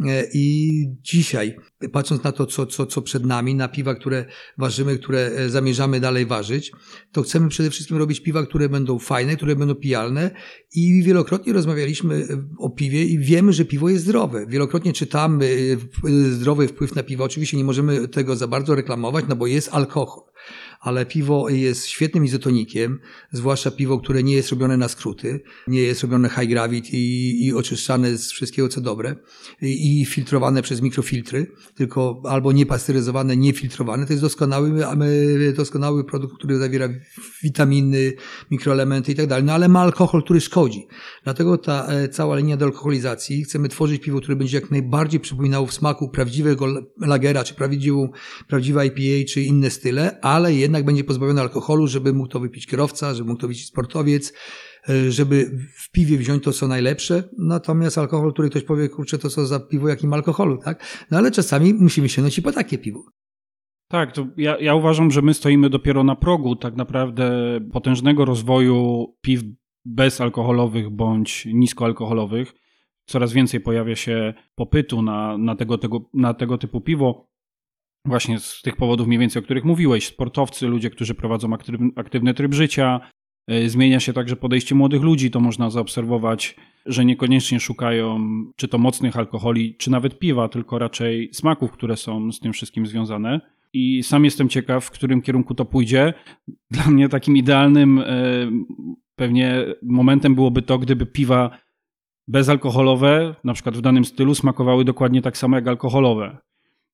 [0.05, 1.55] E, I dzisiaj,
[1.91, 4.25] patrząc na to, co, co, co przed nami, na piwa, które
[4.57, 6.71] ważymy, które e, zamierzamy dalej ważyć,
[7.11, 10.31] to chcemy przede wszystkim robić piwa, które będą fajne, które będą pijalne
[10.75, 14.45] i wielokrotnie rozmawialiśmy e, o piwie i wiemy, że piwo jest zdrowe.
[14.47, 15.77] Wielokrotnie czytamy
[16.29, 17.23] zdrowy wpływ na piwo.
[17.23, 20.23] Oczywiście nie możemy tego za bardzo reklamować, no bo jest alkohol
[20.79, 22.99] ale piwo jest świetnym izotonikiem,
[23.31, 27.53] zwłaszcza piwo, które nie jest robione na skróty, nie jest robione high gravity i, i
[27.53, 29.15] oczyszczane z wszystkiego, co dobre
[29.61, 34.05] i, i filtrowane przez mikrofiltry, tylko albo niepasteryzowane, niefiltrowane.
[34.05, 34.71] To jest doskonały,
[35.55, 36.89] doskonały produkt, który zawiera
[37.43, 38.13] witaminy,
[38.51, 40.87] mikroelementy i tak dalej, no ale ma alkohol, który szkodzi.
[41.23, 45.67] Dlatego ta e, cała linia do alkoholizacji, chcemy tworzyć piwo, które będzie jak najbardziej przypominało
[45.67, 46.67] w smaku prawdziwego
[47.01, 48.09] lagera, czy prawdziwą,
[48.47, 53.13] prawdziwe IPA, czy inne style, ale jednak będzie pozbawiony alkoholu, żeby mógł to wypić kierowca,
[53.13, 54.33] żeby mógł to wypić sportowiec,
[54.89, 59.29] e, żeby w piwie wziąć to, co najlepsze, natomiast alkohol, który ktoś powie, kurczę, to
[59.29, 61.05] co za piwo, jakim alkoholu, tak?
[61.11, 63.03] No ale czasami musimy się nosić po takie piwo.
[63.87, 67.31] Tak, to ja, ja uważam, że my stoimy dopiero na progu tak naprawdę
[67.71, 69.41] potężnego rozwoju piw
[69.85, 72.53] bezalkoholowych bądź niskoalkoholowych.
[73.05, 77.27] Coraz więcej pojawia się popytu na, na, tego, tego, na tego typu piwo.
[78.05, 80.07] Właśnie z tych powodów mniej więcej, o których mówiłeś.
[80.07, 81.49] Sportowcy, ludzie, którzy prowadzą
[81.95, 82.99] aktywny tryb życia.
[83.47, 85.31] E, zmienia się także podejście młodych ludzi.
[85.31, 86.55] To można zaobserwować,
[86.85, 88.19] że niekoniecznie szukają
[88.55, 92.85] czy to mocnych alkoholi, czy nawet piwa, tylko raczej smaków, które są z tym wszystkim
[92.87, 93.41] związane.
[93.73, 96.13] i sam jestem ciekaw, w którym kierunku to pójdzie.
[96.71, 98.03] Dla mnie takim idealnym e,
[99.15, 101.57] pewnie momentem byłoby to, gdyby piwa
[102.27, 106.37] bezalkoholowe, na przykład w danym stylu, smakowały dokładnie tak samo jak alkoholowe.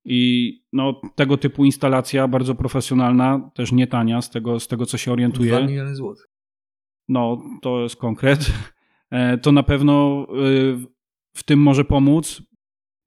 [0.05, 4.97] I no, tego typu instalacja, bardzo profesjonalna, też nie tania, z tego, z tego co
[4.97, 5.51] się orientuję.
[5.51, 6.27] 2 miliony złotych.
[7.07, 8.53] No, to jest konkret.
[9.11, 10.77] E, to na pewno y,
[11.35, 12.41] w tym może pomóc,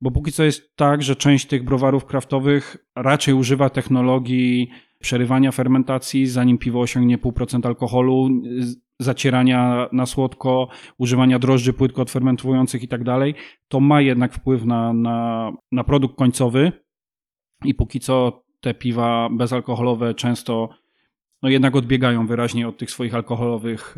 [0.01, 6.27] bo póki co jest tak, że część tych browarów kraftowych raczej używa technologii przerywania fermentacji,
[6.27, 8.29] zanim piwo osiągnie 0,5% alkoholu,
[9.01, 13.35] zacierania na słodko, używania drożdży płytko odfermentowujących i tak dalej.
[13.69, 16.73] To ma jednak wpływ na, na, na produkt końcowy
[17.65, 20.69] i póki co te piwa bezalkoholowe często
[21.43, 23.97] no jednak odbiegają wyraźnie od tych swoich alkoholowych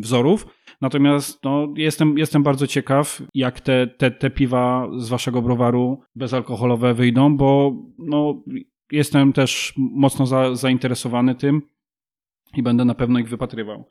[0.00, 0.46] wzorów.
[0.80, 6.94] Natomiast no, jestem, jestem bardzo ciekaw, jak te, te, te piwa z waszego browaru bezalkoholowe
[6.94, 8.42] wyjdą, bo no,
[8.92, 11.62] jestem też mocno za, zainteresowany tym
[12.56, 13.84] i będę na pewno ich wypatrywał.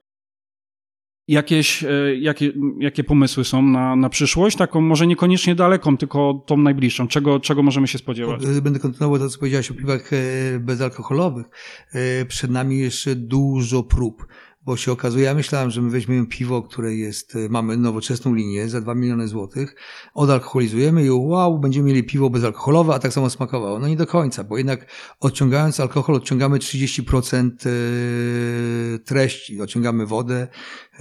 [1.27, 4.57] Jakieś, e, jakie, jakie pomysły są na, na przyszłość?
[4.57, 7.07] Taką może niekoniecznie daleką, tylko tą najbliższą.
[7.07, 8.41] Czego, czego możemy się spodziewać?
[8.61, 10.17] Będę kontynuował to, co powiedziałeś o piwach e,
[10.59, 11.45] bezalkoholowych.
[11.93, 14.27] E, przed nami jeszcze dużo prób
[14.67, 18.69] bo się okazuje, ja myślałem, że my weźmiemy piwo, które jest, y, mamy nowoczesną linię
[18.69, 19.75] za 2 miliony złotych,
[20.13, 23.79] odalkoholizujemy i wow, będziemy mieli piwo bezalkoholowe, a tak samo smakowało.
[23.79, 24.85] No nie do końca, bo jednak
[25.19, 30.47] odciągając alkohol, odciągamy 30% y, treści, odciągamy wodę,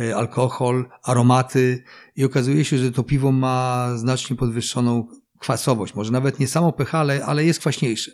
[0.01, 1.83] y, alkohol, aromaty
[2.17, 5.07] i okazuje się, że to piwo ma znacznie podwyższoną
[5.39, 8.11] kwasowość, może nawet nie samo pH, ale, ale jest kwaśniejsze.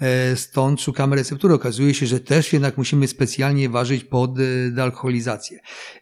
[0.00, 1.54] E, stąd szukamy receptury.
[1.54, 5.58] Okazuje się, że też jednak musimy specjalnie ważyć pod e, dealkoholizację.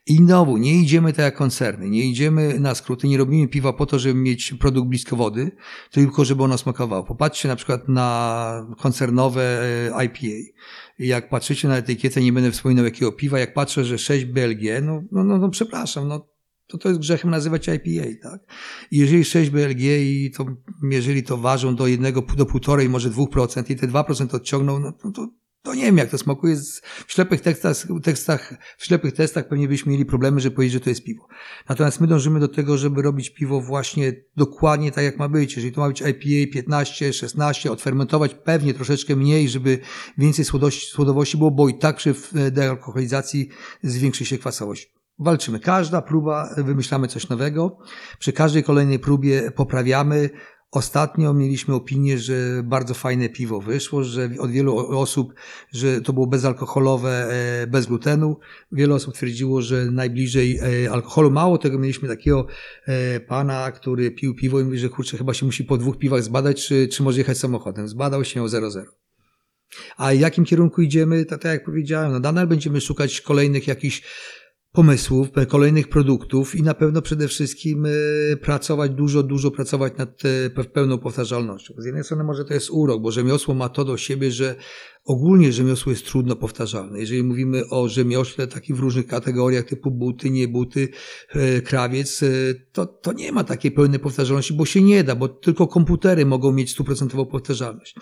[0.06, 3.86] I znowu, nie idziemy tak jak koncerny, nie idziemy na skróty, nie robimy piwa po
[3.86, 5.50] to, żeby mieć produkt blisko wody,
[5.90, 7.04] tylko żeby ono smakowało.
[7.04, 10.50] Popatrzcie na przykład na koncernowe e, IPA.
[10.98, 15.02] Jak patrzycie na etykietę, nie będę wspominał jakiego piwa, jak patrzę, że 6 BLG, no,
[15.12, 16.33] no, no, no przepraszam, no
[16.66, 18.40] to to jest grzechem nazywać IPA, tak?
[18.90, 20.46] I jeżeli 6 BLG i to,
[20.90, 24.78] jeżeli to ważą do jednego, do półtorej, może dwóch procent i te dwa procent odciągną,
[24.78, 25.28] no to, to
[25.74, 26.56] nie wiem, jak to smakuje.
[27.06, 30.90] W ślepych tekstach, tekstach, w ślepych testach pewnie byśmy mieli problemy, żeby powiedzieć, że to
[30.90, 31.28] jest piwo.
[31.68, 35.56] Natomiast my dążymy do tego, żeby robić piwo właśnie dokładnie tak, jak ma być.
[35.56, 39.78] Jeżeli to ma być IPA 15, 16, odfermentować pewnie troszeczkę mniej, żeby
[40.18, 42.14] więcej słodości, słodowości było, bo i tak przy
[42.50, 43.48] dealkoholizacji
[43.82, 45.60] zwiększy się kwasowość walczymy.
[45.60, 47.78] Każda próba wymyślamy coś nowego.
[48.18, 50.30] Przy każdej kolejnej próbie poprawiamy.
[50.70, 55.34] Ostatnio mieliśmy opinię, że bardzo fajne piwo wyszło, że od wielu osób,
[55.72, 57.28] że to było bezalkoholowe,
[57.62, 58.36] e, bez glutenu.
[58.72, 61.30] Wiele osób twierdziło, że najbliżej e, alkoholu.
[61.30, 62.46] Mało tego, mieliśmy takiego
[62.86, 66.22] e, pana, który pił piwo i mówi, że kurczę, chyba się musi po dwóch piwach
[66.22, 67.88] zbadać, czy, czy może jechać samochodem.
[67.88, 68.82] Zbadał się o 0,0.
[69.96, 74.02] A jakim kierunku idziemy, to tak jak powiedziałem, no nadal będziemy szukać kolejnych jakichś
[74.74, 77.90] pomysłów, kolejnych produktów i na pewno przede wszystkim e,
[78.36, 81.74] pracować, dużo, dużo pracować nad e, pełną powtarzalnością.
[81.78, 84.54] Z jednej strony może to jest urok, bo rzemiosło ma to do siebie, że
[85.04, 87.00] Ogólnie rzemiosło jest trudno powtarzalne.
[87.00, 90.88] Jeżeli mówimy o rzemiośle takich w różnych kategoriach typu buty, nie buty,
[91.28, 92.26] e, krawiec, e,
[92.72, 96.52] to, to nie ma takiej pełnej powtarzalności, bo się nie da, bo tylko komputery mogą
[96.52, 97.94] mieć stuprocentową powtarzalność.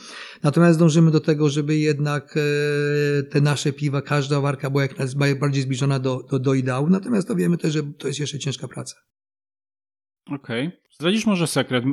[0.42, 5.62] Natomiast dążymy do tego, żeby jednak e, te nasze piwa, każda warka była jak najbardziej
[5.62, 8.96] zbliżona do, do, do ideału, natomiast to wiemy też, że to jest jeszcze ciężka praca.
[10.26, 10.66] Okej.
[10.66, 10.81] Okay.
[10.92, 11.84] Zdradzisz może sekret.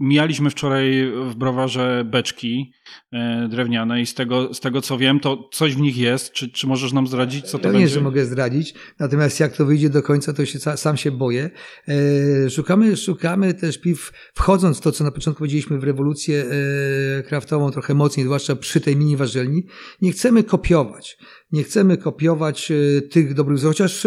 [0.00, 2.72] Mijaliśmy wczoraj w browarze beczki
[3.12, 6.32] e, drewniane i z tego, z tego co wiem, to coś w nich jest.
[6.32, 7.86] Czy, czy możesz nam zdradzić, co to ja będzie?
[7.86, 8.74] Nie, że mogę zdradzić.
[8.98, 11.50] Natomiast jak to wyjdzie do końca, to się, sam się boję.
[11.88, 17.22] E, szukamy, szukamy też piw, wchodząc w to, co na początku powiedzieliśmy w rewolucję e,
[17.22, 19.66] kraftową trochę mocniej, zwłaszcza przy tej mini warzelni.
[20.02, 21.18] Nie chcemy kopiować.
[21.52, 22.72] Nie chcemy kopiować
[23.10, 24.06] tych dobrych chociaż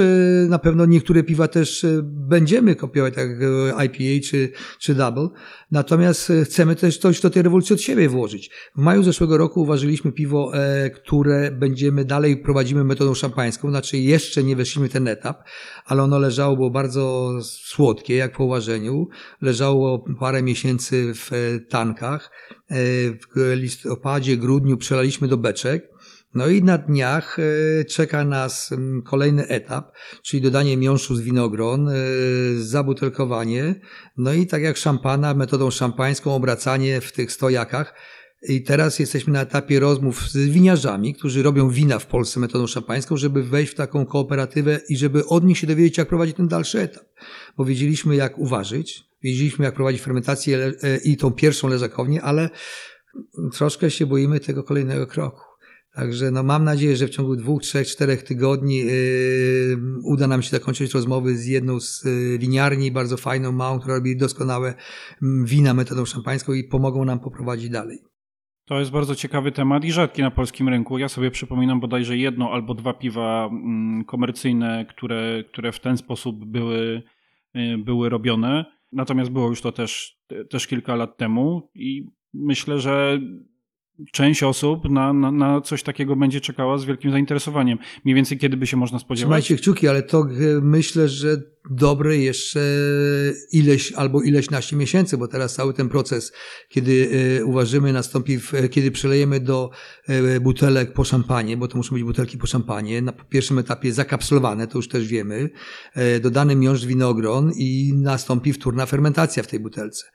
[0.50, 4.35] na pewno niektóre piwa też będziemy kopiować, tak jak IPA czy,
[4.80, 5.28] czy Double.
[5.72, 8.52] Natomiast chcemy też coś do tej rewolucji od siebie włożyć.
[8.76, 10.52] W maju zeszłego roku uważyliśmy piwo,
[10.96, 15.44] które będziemy dalej prowadzimy metodą szampańską, znaczy jeszcze nie weszliśmy ten etap,
[15.86, 19.08] ale ono leżało, było bardzo słodkie, jak po uważeniu.
[19.42, 22.32] Leżało parę miesięcy w tankach.
[23.36, 25.95] W listopadzie, grudniu przelaliśmy do beczek
[26.36, 28.70] no i na dniach e, czeka nas
[29.06, 29.92] kolejny etap,
[30.24, 31.94] czyli dodanie miąższu z winogron, e,
[32.58, 33.76] zabutelkowanie,
[34.18, 37.94] no i tak jak szampana, metodą szampańską obracanie w tych stojakach.
[38.48, 43.18] I teraz jesteśmy na etapie rozmów z winiarzami, którzy robią wina w Polsce metodą szampańską,
[43.18, 46.80] żeby wejść w taką kooperatywę i żeby od nich się dowiedzieć, jak prowadzić ten dalszy
[46.80, 47.04] etap.
[47.58, 52.50] Bo wiedzieliśmy, jak uważać, wiedzieliśmy, jak prowadzić fermentację e, i tą pierwszą leżakownię, ale
[53.54, 55.45] troszkę się boimy tego kolejnego kroku.
[55.96, 60.50] Także no mam nadzieję, że w ciągu dwóch, trzech, czterech tygodni yy, uda nam się
[60.50, 64.74] zakończyć rozmowy z jedną z yy, winiarni, bardzo fajną, małą, która robi doskonałe
[65.22, 68.00] yy, wina metodą szampańską i pomogą nam poprowadzić dalej.
[68.66, 70.98] To jest bardzo ciekawy temat i rzadki na polskim rynku.
[70.98, 76.46] Ja sobie przypominam bodajże jedno albo dwa piwa mm, komercyjne, które, które w ten sposób
[76.46, 77.04] były,
[77.56, 78.66] y, były robione.
[78.92, 80.18] Natomiast było już to też,
[80.50, 83.20] też kilka lat temu i myślę, że
[84.12, 87.78] część osób na, na, na, coś takiego będzie czekała z wielkim zainteresowaniem.
[88.06, 89.44] Mniej więcej kiedy by się można spodziewać?
[89.44, 90.26] Trzymajcie kciuki, ale to e,
[90.62, 92.60] myślę, że dobre jeszcze
[93.52, 96.34] ileś albo ileś naście miesięcy, bo teraz cały ten proces,
[96.70, 99.70] kiedy e, uważymy, nastąpi, w, e, kiedy przelejemy do
[100.42, 104.78] butelek po szampanie, bo to muszą być butelki po szampanie, na pierwszym etapie zakapsulowane, to
[104.78, 105.50] już też wiemy,
[106.22, 110.06] dodany miąższ winogron i nastąpi wtórna fermentacja w tej butelce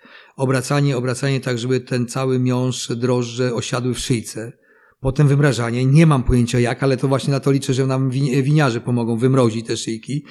[0.41, 4.53] obracanie, obracanie tak, żeby ten cały miąższ, drożdże osiadły w szyjce.
[5.01, 8.11] Potem wymrażanie, nie mam pojęcia jak, ale to właśnie na to liczę, że nam
[8.43, 10.25] winiarze pomogą wymrozić te szyjki.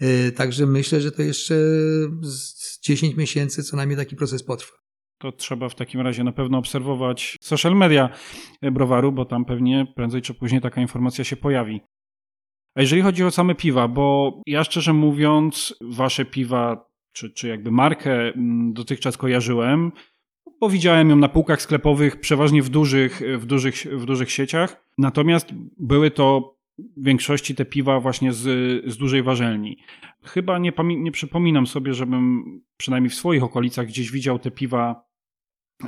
[0.00, 1.54] E, także myślę, że to jeszcze
[2.22, 4.72] z 10 miesięcy co najmniej taki proces potrwa.
[5.18, 8.10] To trzeba w takim razie na pewno obserwować social media
[8.62, 11.80] browaru, bo tam pewnie prędzej czy później taka informacja się pojawi.
[12.74, 17.70] A jeżeli chodzi o same piwa, bo ja szczerze mówiąc, wasze piwa czy, czy jakby
[17.70, 19.92] markę mm, dotychczas kojarzyłem,
[20.60, 24.84] bo widziałem ją na półkach sklepowych, przeważnie w dużych, w dużych, w dużych sieciach.
[24.98, 28.42] Natomiast były to w większości te piwa właśnie z,
[28.92, 29.78] z dużej warzelni.
[30.22, 32.44] Chyba nie, nie przypominam sobie, żebym
[32.76, 35.06] przynajmniej w swoich okolicach gdzieś widział te piwa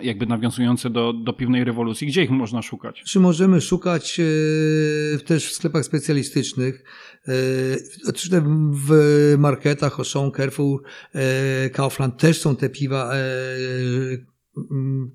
[0.02, 2.06] jakby nawiązujące do, do piwnej rewolucji.
[2.06, 3.02] Gdzie ich można szukać?
[3.02, 6.84] Czy możemy szukać e, też w sklepach specjalistycznych,
[7.28, 7.32] e,
[8.72, 10.82] w marketach, Auchan, Carrefour,
[11.14, 13.12] e, Kaufland też są te piwa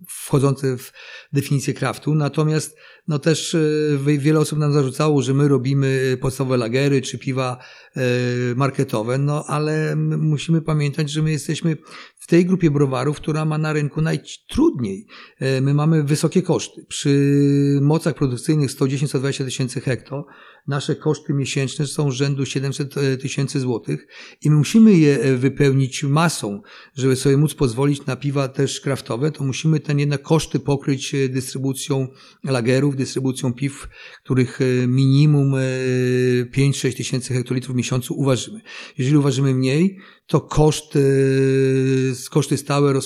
[0.07, 0.91] wchodzące w
[1.33, 2.15] definicję kraftu.
[2.15, 2.77] Natomiast
[3.07, 3.59] no też e,
[4.17, 7.57] wiele osób nam zarzucało, że my robimy podstawowe lagery czy piwa
[7.95, 8.01] e,
[8.55, 11.77] marketowe, no ale musimy pamiętać, że my jesteśmy
[12.15, 15.07] w tej grupie browarów, która ma na rynku najtrudniej.
[15.39, 16.85] E, my mamy wysokie koszty.
[16.87, 20.25] Przy mocach produkcyjnych 110-120 tysięcy hekto
[20.67, 24.07] nasze koszty miesięczne są rzędu 700 tysięcy złotych
[24.41, 26.61] i my musimy je wypełnić masą,
[26.95, 32.07] żeby sobie móc pozwolić na piwa też kraftowe, to musimy ten jednak koszty pokryć dystrybucją
[32.43, 33.87] lagerów, dystrybucją piw,
[34.23, 38.61] których e, minimum 5-6 e, tysięcy hektolitrów w miesiącu uważymy.
[38.97, 40.97] Jeżeli uważymy mniej, to koszt,
[42.31, 42.99] koszty stałe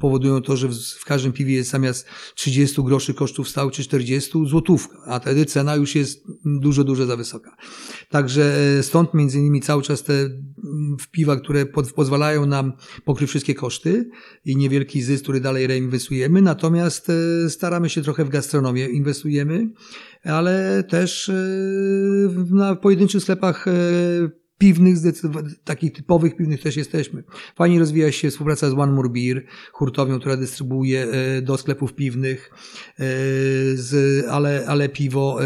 [0.00, 0.68] powodują to, że
[1.00, 5.76] w każdym piwie jest zamiast 30 groszy kosztów stałych czy 40 złotówka, a wtedy cena
[5.76, 7.56] już jest dużo, dużo za wysoka.
[8.10, 10.30] Także e, stąd między innymi cały czas te
[11.10, 12.72] piwa, które pozwalają nam
[13.04, 14.10] pokryć wszystkie koszty
[14.44, 17.12] i niewielki zysk, który dalej reinwestujemy, natomiast
[17.48, 19.70] staramy się trochę w gastronomię inwestujemy
[20.24, 21.34] ale też e,
[22.50, 23.72] na pojedynczych sklepach e,
[24.58, 24.96] piwnych,
[25.64, 27.24] takich typowych piwnych też jesteśmy.
[27.56, 32.50] Fajnie rozwija się współpraca z One More Beer, hurtownią, która dystrybuuje e, do sklepów piwnych,
[33.74, 35.38] z, ale, ale piwo,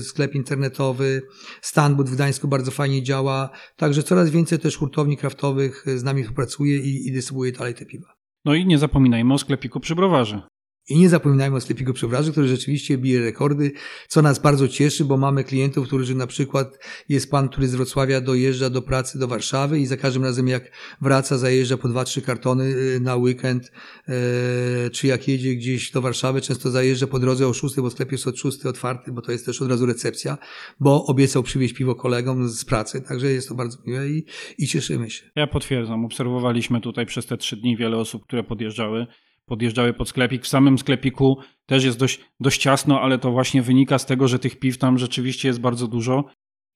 [0.00, 1.22] sklep internetowy,
[1.60, 6.78] Stanbud w Gdańsku bardzo fajnie działa, także coraz więcej też hurtowni kraftowych z nami współpracuje
[6.78, 8.14] i, i dystrybuuje dalej te piwa.
[8.44, 10.42] No i nie zapominajmy o sklepiku przy browarze.
[10.88, 13.72] I nie zapominajmy o sklepiku przebraży, który rzeczywiście bije rekordy,
[14.08, 18.20] co nas bardzo cieszy, bo mamy klientów, którzy na przykład jest pan, który z Wrocławia
[18.20, 20.70] dojeżdża do pracy do Warszawy i za każdym razem jak
[21.00, 23.72] wraca, zajeżdża po dwa, trzy kartony y, na weekend,
[24.08, 28.12] e, czy jak jedzie gdzieś do Warszawy, często zajeżdża po drodze o szóstej, bo sklep
[28.12, 30.38] jest od szóstej otwarty, bo to jest też od razu recepcja,
[30.80, 34.24] bo obiecał przywieźć piwo kolegom z pracy, także jest to bardzo miłe i,
[34.58, 35.30] i cieszymy się.
[35.36, 39.06] Ja potwierdzam, obserwowaliśmy tutaj przez te trzy dni wiele osób, które podjeżdżały
[39.46, 40.42] podjeżdżały pod sklepik.
[40.42, 44.38] W samym sklepiku też jest dość, dość ciasno, ale to właśnie wynika z tego, że
[44.38, 46.24] tych piw tam rzeczywiście jest bardzo dużo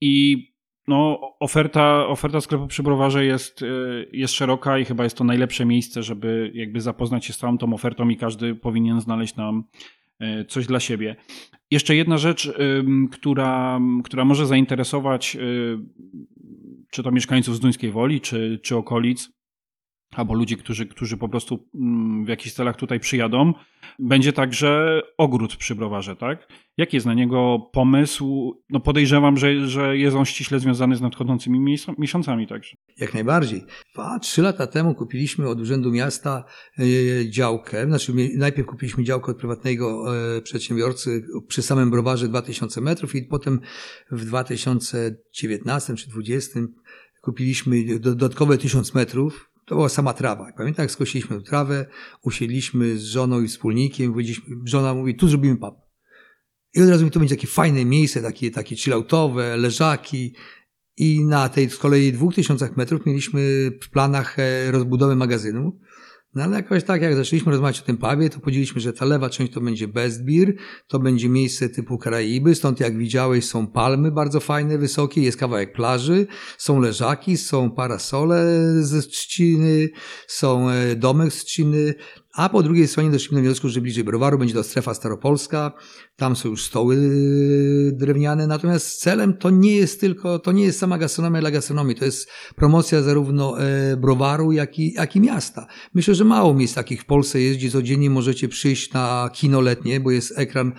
[0.00, 0.44] i
[0.88, 5.64] no, oferta, oferta sklepu przy browarze jest, y, jest szeroka i chyba jest to najlepsze
[5.64, 9.64] miejsce, żeby jakby zapoznać się z całą tą ofertą i każdy powinien znaleźć tam
[10.22, 11.16] y, coś dla siebie.
[11.70, 12.52] Jeszcze jedna rzecz,
[13.10, 15.36] która, która może zainteresować
[16.90, 19.30] czy to mieszkańców z Duńskiej Woli, czy, czy okolic,
[20.18, 23.52] albo ludzi, którzy, którzy po prostu mm, w jakichś celach tutaj przyjadą,
[23.98, 26.48] będzie także ogród przy browarze, tak?
[26.76, 28.54] Jaki jest na niego pomysł?
[28.70, 32.76] No podejrzewam, że, że jest on ściśle związany z nadchodzącymi miesiącami także.
[32.96, 33.64] Jak najbardziej.
[33.94, 36.44] Dwa, trzy lata temu kupiliśmy od Urzędu Miasta
[36.78, 36.84] e,
[37.30, 43.22] działkę, znaczy najpierw kupiliśmy działkę od prywatnego e, przedsiębiorcy przy samym browarze 2000 metrów i
[43.22, 43.60] potem
[44.10, 46.60] w 2019 czy 2020
[47.22, 50.52] kupiliśmy dodatkowe 1000 metrów to była sama trawa.
[50.56, 51.86] Pamiętam, jak skosiliśmy trawę,
[52.22, 54.14] usiedliśmy z żoną i wspólnikiem,
[54.64, 55.74] żona mówi, tu zrobimy pub.
[56.74, 60.34] I od razu mi to będzie takie fajne miejsce, takie, takie chilloutowe, leżaki.
[60.96, 65.80] I na tej z kolei dwóch tysiącach metrów mieliśmy w planach e, rozbudowę magazynu.
[66.34, 69.30] No ale jakoś tak, jak zaczęliśmy rozmawiać o tym pubie, to podzieliliśmy, że ta lewa
[69.30, 70.54] część to będzie Best Beer,
[70.86, 75.72] to będzie miejsce typu Karaiby, stąd jak widziałeś są palmy bardzo fajne, wysokie, jest kawałek
[75.72, 76.26] plaży,
[76.58, 79.88] są leżaki, są parasole ze trzciny,
[80.26, 81.94] są e, domek z trzciny,
[82.38, 85.72] a po drugiej stronie doszliśmy do wniosku, że bliżej browaru będzie to strefa staropolska,
[86.16, 86.96] tam są już stoły
[87.92, 92.04] drewniane, natomiast celem to nie jest tylko, to nie jest sama gastronomia dla gastronomii, to
[92.04, 95.66] jest promocja zarówno e, browaru, jak i, jak i miasta.
[95.94, 100.00] Myślę, że mało miejsc takich w Polsce jest, gdzie codziennie możecie przyjść na kino letnie,
[100.00, 100.72] bo jest ekran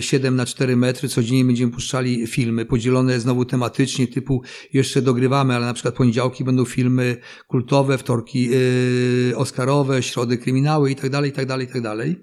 [0.00, 5.56] 7 e, na 4 metry, codziennie będziemy puszczali filmy, podzielone znowu tematycznie, typu jeszcze dogrywamy,
[5.56, 7.16] ale na przykład poniedziałki będą filmy
[7.48, 8.50] kultowe, wtorki
[9.32, 12.16] e, oscarowe, środy kryminały i tak dalej, i tak dalej, i tak dalej.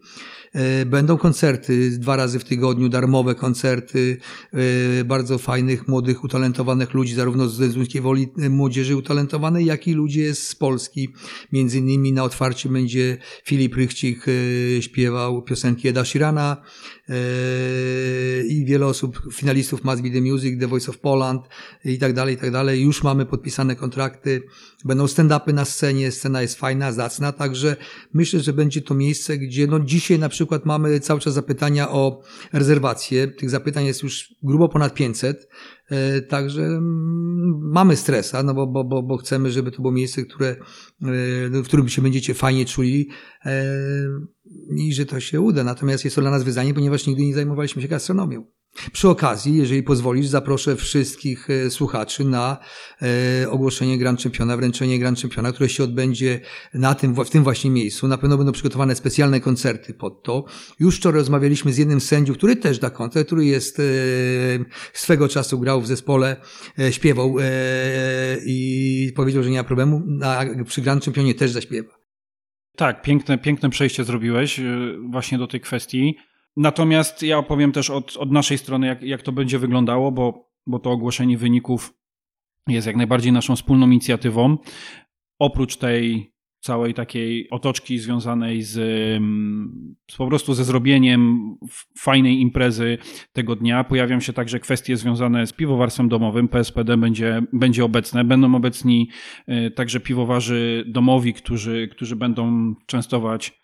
[0.53, 4.17] E, będą koncerty dwa razy w tygodniu, darmowe koncerty
[4.53, 9.93] e, bardzo fajnych, młodych, utalentowanych ludzi, zarówno z Zduńskiej Woli e, młodzieży utalentowanej, jak i
[9.93, 11.09] ludzie z Polski.
[11.51, 14.25] Między innymi na otwarcie będzie Filip Rychcik
[14.79, 16.57] śpiewał piosenki Eda Shirana
[18.47, 21.41] i wiele osób, finalistów Must Be The Music, The Voice of Poland
[21.85, 22.81] i tak dalej, i tak dalej.
[22.81, 24.43] Już mamy podpisane kontrakty,
[24.85, 27.75] będą stand-upy na scenie, scena jest fajna, zacna, także
[28.13, 32.21] myślę, że będzie to miejsce, gdzie no dzisiaj na przykład mamy cały czas zapytania o
[32.53, 33.27] rezerwacje.
[33.27, 35.47] Tych zapytań jest już grubo ponad 500.
[35.89, 40.47] E, także mm, mamy stresa, no bo, bo, bo, chcemy, żeby to było miejsce, które,
[40.47, 40.55] e,
[41.49, 43.09] w którym się będziecie fajnie czuli
[44.77, 45.63] i że to się uda.
[45.63, 48.45] Natomiast jest to dla nas wyzwanie, ponieważ nigdy nie zajmowaliśmy się gastronomią.
[48.91, 52.57] Przy okazji, jeżeli pozwolisz, zaproszę wszystkich e, słuchaczy na
[53.01, 56.39] e, ogłoszenie Grand Championa, wręczenie Grand Championa, które się odbędzie
[56.73, 58.07] na tym, w tym właśnie miejscu.
[58.07, 60.45] Na pewno będą przygotowane specjalne koncerty pod to.
[60.79, 63.83] Już wczoraj rozmawialiśmy z jednym sędziów, który też da koncert, który jest e,
[64.93, 66.35] swego czasu grał w zespole,
[66.91, 67.35] śpiewał
[68.45, 71.96] i powiedział, że nie ma problemu, a przy Grand Championie też zaśpiewa.
[72.77, 74.61] Tak, piękne, piękne przejście zrobiłeś
[75.09, 76.17] właśnie do tej kwestii.
[76.57, 80.79] Natomiast ja opowiem też od, od naszej strony, jak, jak to będzie wyglądało, bo, bo
[80.79, 81.93] to ogłoszenie wyników
[82.67, 84.57] jest jak najbardziej naszą wspólną inicjatywą.
[85.39, 86.33] Oprócz tej
[86.67, 88.71] całej takiej otoczki związanej z,
[90.11, 91.55] z, po prostu ze zrobieniem
[91.99, 92.97] fajnej imprezy
[93.33, 93.83] tego dnia.
[93.83, 96.47] Pojawią się także kwestie związane z piwowarstwem domowym.
[96.47, 98.23] PSPD będzie, będzie obecne.
[98.23, 99.09] Będą obecni
[99.49, 103.61] y, także piwowarzy domowi, którzy, którzy będą częstować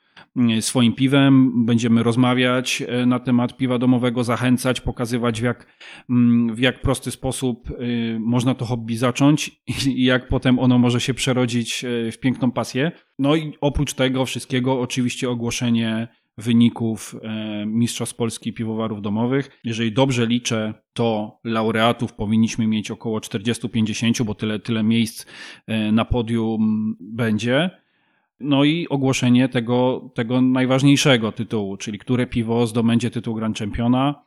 [0.62, 5.68] swoim piwem, będziemy rozmawiać e, na temat piwa domowego, zachęcać, pokazywać w jak,
[6.10, 7.74] mm, w jak prosty sposób e,
[8.20, 9.52] można to hobby zacząć
[9.88, 12.92] i jak potem ono może się przerodzić w piękną pasję.
[13.20, 16.08] No i oprócz tego wszystkiego oczywiście ogłoszenie
[16.38, 17.16] wyników
[17.66, 19.60] Mistrzostw Polski Piwowarów Domowych.
[19.64, 25.26] Jeżeli dobrze liczę, to laureatów powinniśmy mieć około 40-50, bo tyle, tyle miejsc
[25.92, 27.83] na podium będzie.
[28.44, 34.26] No i ogłoszenie tego, tego najważniejszego tytułu, czyli które piwo zdobędzie tytuł Grand Championa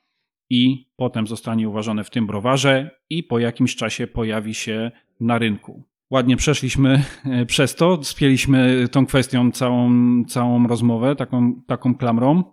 [0.51, 4.91] i potem zostanie uważane w tym browarze i po jakimś czasie pojawi się
[5.21, 5.85] na rynku.
[6.11, 9.91] Ładnie przeszliśmy e, przez to, spieliśmy tą kwestią całą,
[10.25, 12.45] całą rozmowę, taką, taką klamrą.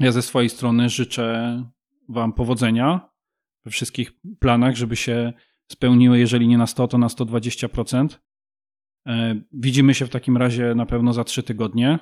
[0.00, 1.64] Ja ze swojej strony życzę
[2.08, 3.08] Wam powodzenia
[3.64, 5.32] we wszystkich planach, żeby się
[5.72, 8.08] spełniły, jeżeli nie na 100, to na 120%.
[9.08, 11.98] E, widzimy się w takim razie na pewno za trzy tygodnie.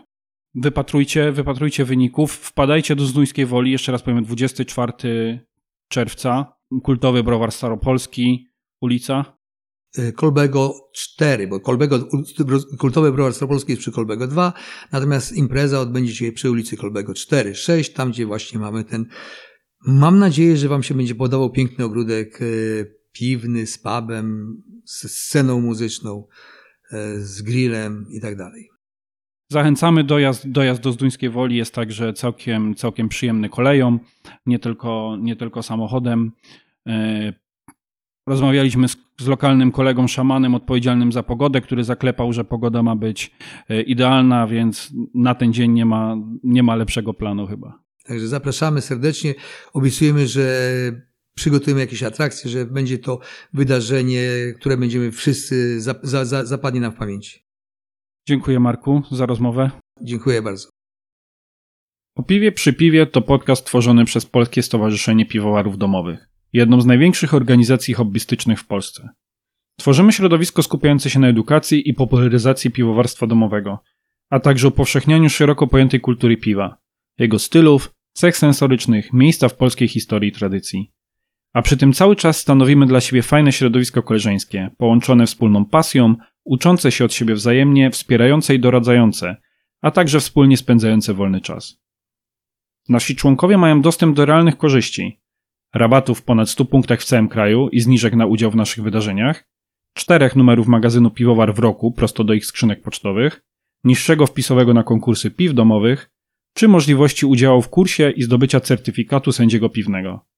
[0.55, 5.47] Wypatrujcie, wypatrujcie wyników, wpadajcie do Zduńskiej Woli, jeszcze raz powiem, 24
[5.89, 6.53] czerwca,
[6.83, 8.49] kultowy browar staropolski,
[8.81, 9.39] ulica.
[9.99, 12.09] E, Kolbego 4, bo Kolbego,
[12.79, 14.53] kultowy browar staropolski jest przy Kolbego 2,
[14.93, 19.07] natomiast impreza odbędzie się przy ulicy Kolbego 4, 6, tam gdzie właśnie mamy ten.
[19.87, 22.45] Mam nadzieję, że Wam się będzie podobał piękny ogródek e,
[23.13, 26.27] piwny z pubem, z sceną muzyczną.
[26.93, 28.71] E, z grillem i tak dalej.
[29.51, 33.99] Zachęcamy, dojazd, dojazd do Zduńskiej Woli jest także całkiem, całkiem przyjemny koleją,
[34.47, 36.33] nie tylko, nie tylko samochodem.
[36.89, 37.33] E,
[38.27, 43.33] rozmawialiśmy z, z, lokalnym kolegą szamanem odpowiedzialnym za pogodę, który zaklepał, że pogoda ma być
[43.69, 47.83] e, idealna, więc na ten dzień nie ma, nie ma lepszego planu chyba.
[48.05, 49.35] Także zapraszamy serdecznie.
[49.73, 50.71] Obiecujemy, że
[51.37, 53.21] przygotujemy jakieś atrakcje, że będzie to
[53.53, 54.23] wydarzenie,
[54.61, 57.47] które będziemy wszyscy, za, za, za, zapadnie nam w pamięci.
[58.29, 59.71] Dziękuję Marku za rozmowę.
[60.03, 60.69] Dziękuję bardzo.
[62.17, 67.35] O piwie przy piwie to podcast tworzony przez Polskie Stowarzyszenie Piwowarów Domowych, jedną z największych
[67.35, 69.09] organizacji hobbystycznych w Polsce.
[69.79, 73.79] Tworzymy środowisko skupiające się na edukacji i popularyzacji piwowarstwa domowego,
[74.31, 76.79] a także upowszechnianiu szeroko pojętej kultury piwa,
[77.19, 80.93] jego stylów, cech sensorycznych, miejsca w polskiej historii i tradycji.
[81.57, 86.93] A przy tym cały czas stanowimy dla siebie fajne środowisko koleżeńskie, połączone wspólną pasją, uczące
[86.93, 89.37] się od siebie wzajemnie, wspierające i doradzające,
[89.83, 91.81] a także wspólnie spędzające wolny czas.
[92.89, 95.21] Nasi członkowie mają dostęp do realnych korzyści,
[95.75, 99.49] rabatów w ponad 100 punktach w całym kraju i zniżek na udział w naszych wydarzeniach,
[99.95, 103.45] czterech numerów magazynu Piwowar w roku prosto do ich skrzynek pocztowych,
[103.85, 106.11] niższego wpisowego na konkursy piw domowych,
[106.55, 110.36] czy możliwości udziału w kursie i zdobycia certyfikatu sędziego piwnego.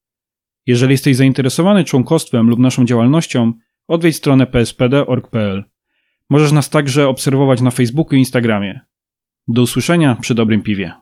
[0.69, 3.53] Jeżeli jesteś zainteresowany członkostwem lub naszą działalnością,
[3.89, 5.65] odwiedź stronę pspd.org.pl.
[6.31, 8.81] Możesz nas także obserwować na Facebooku i Instagramie.
[9.49, 10.93] Do usłyszenia przy dobrym piwie.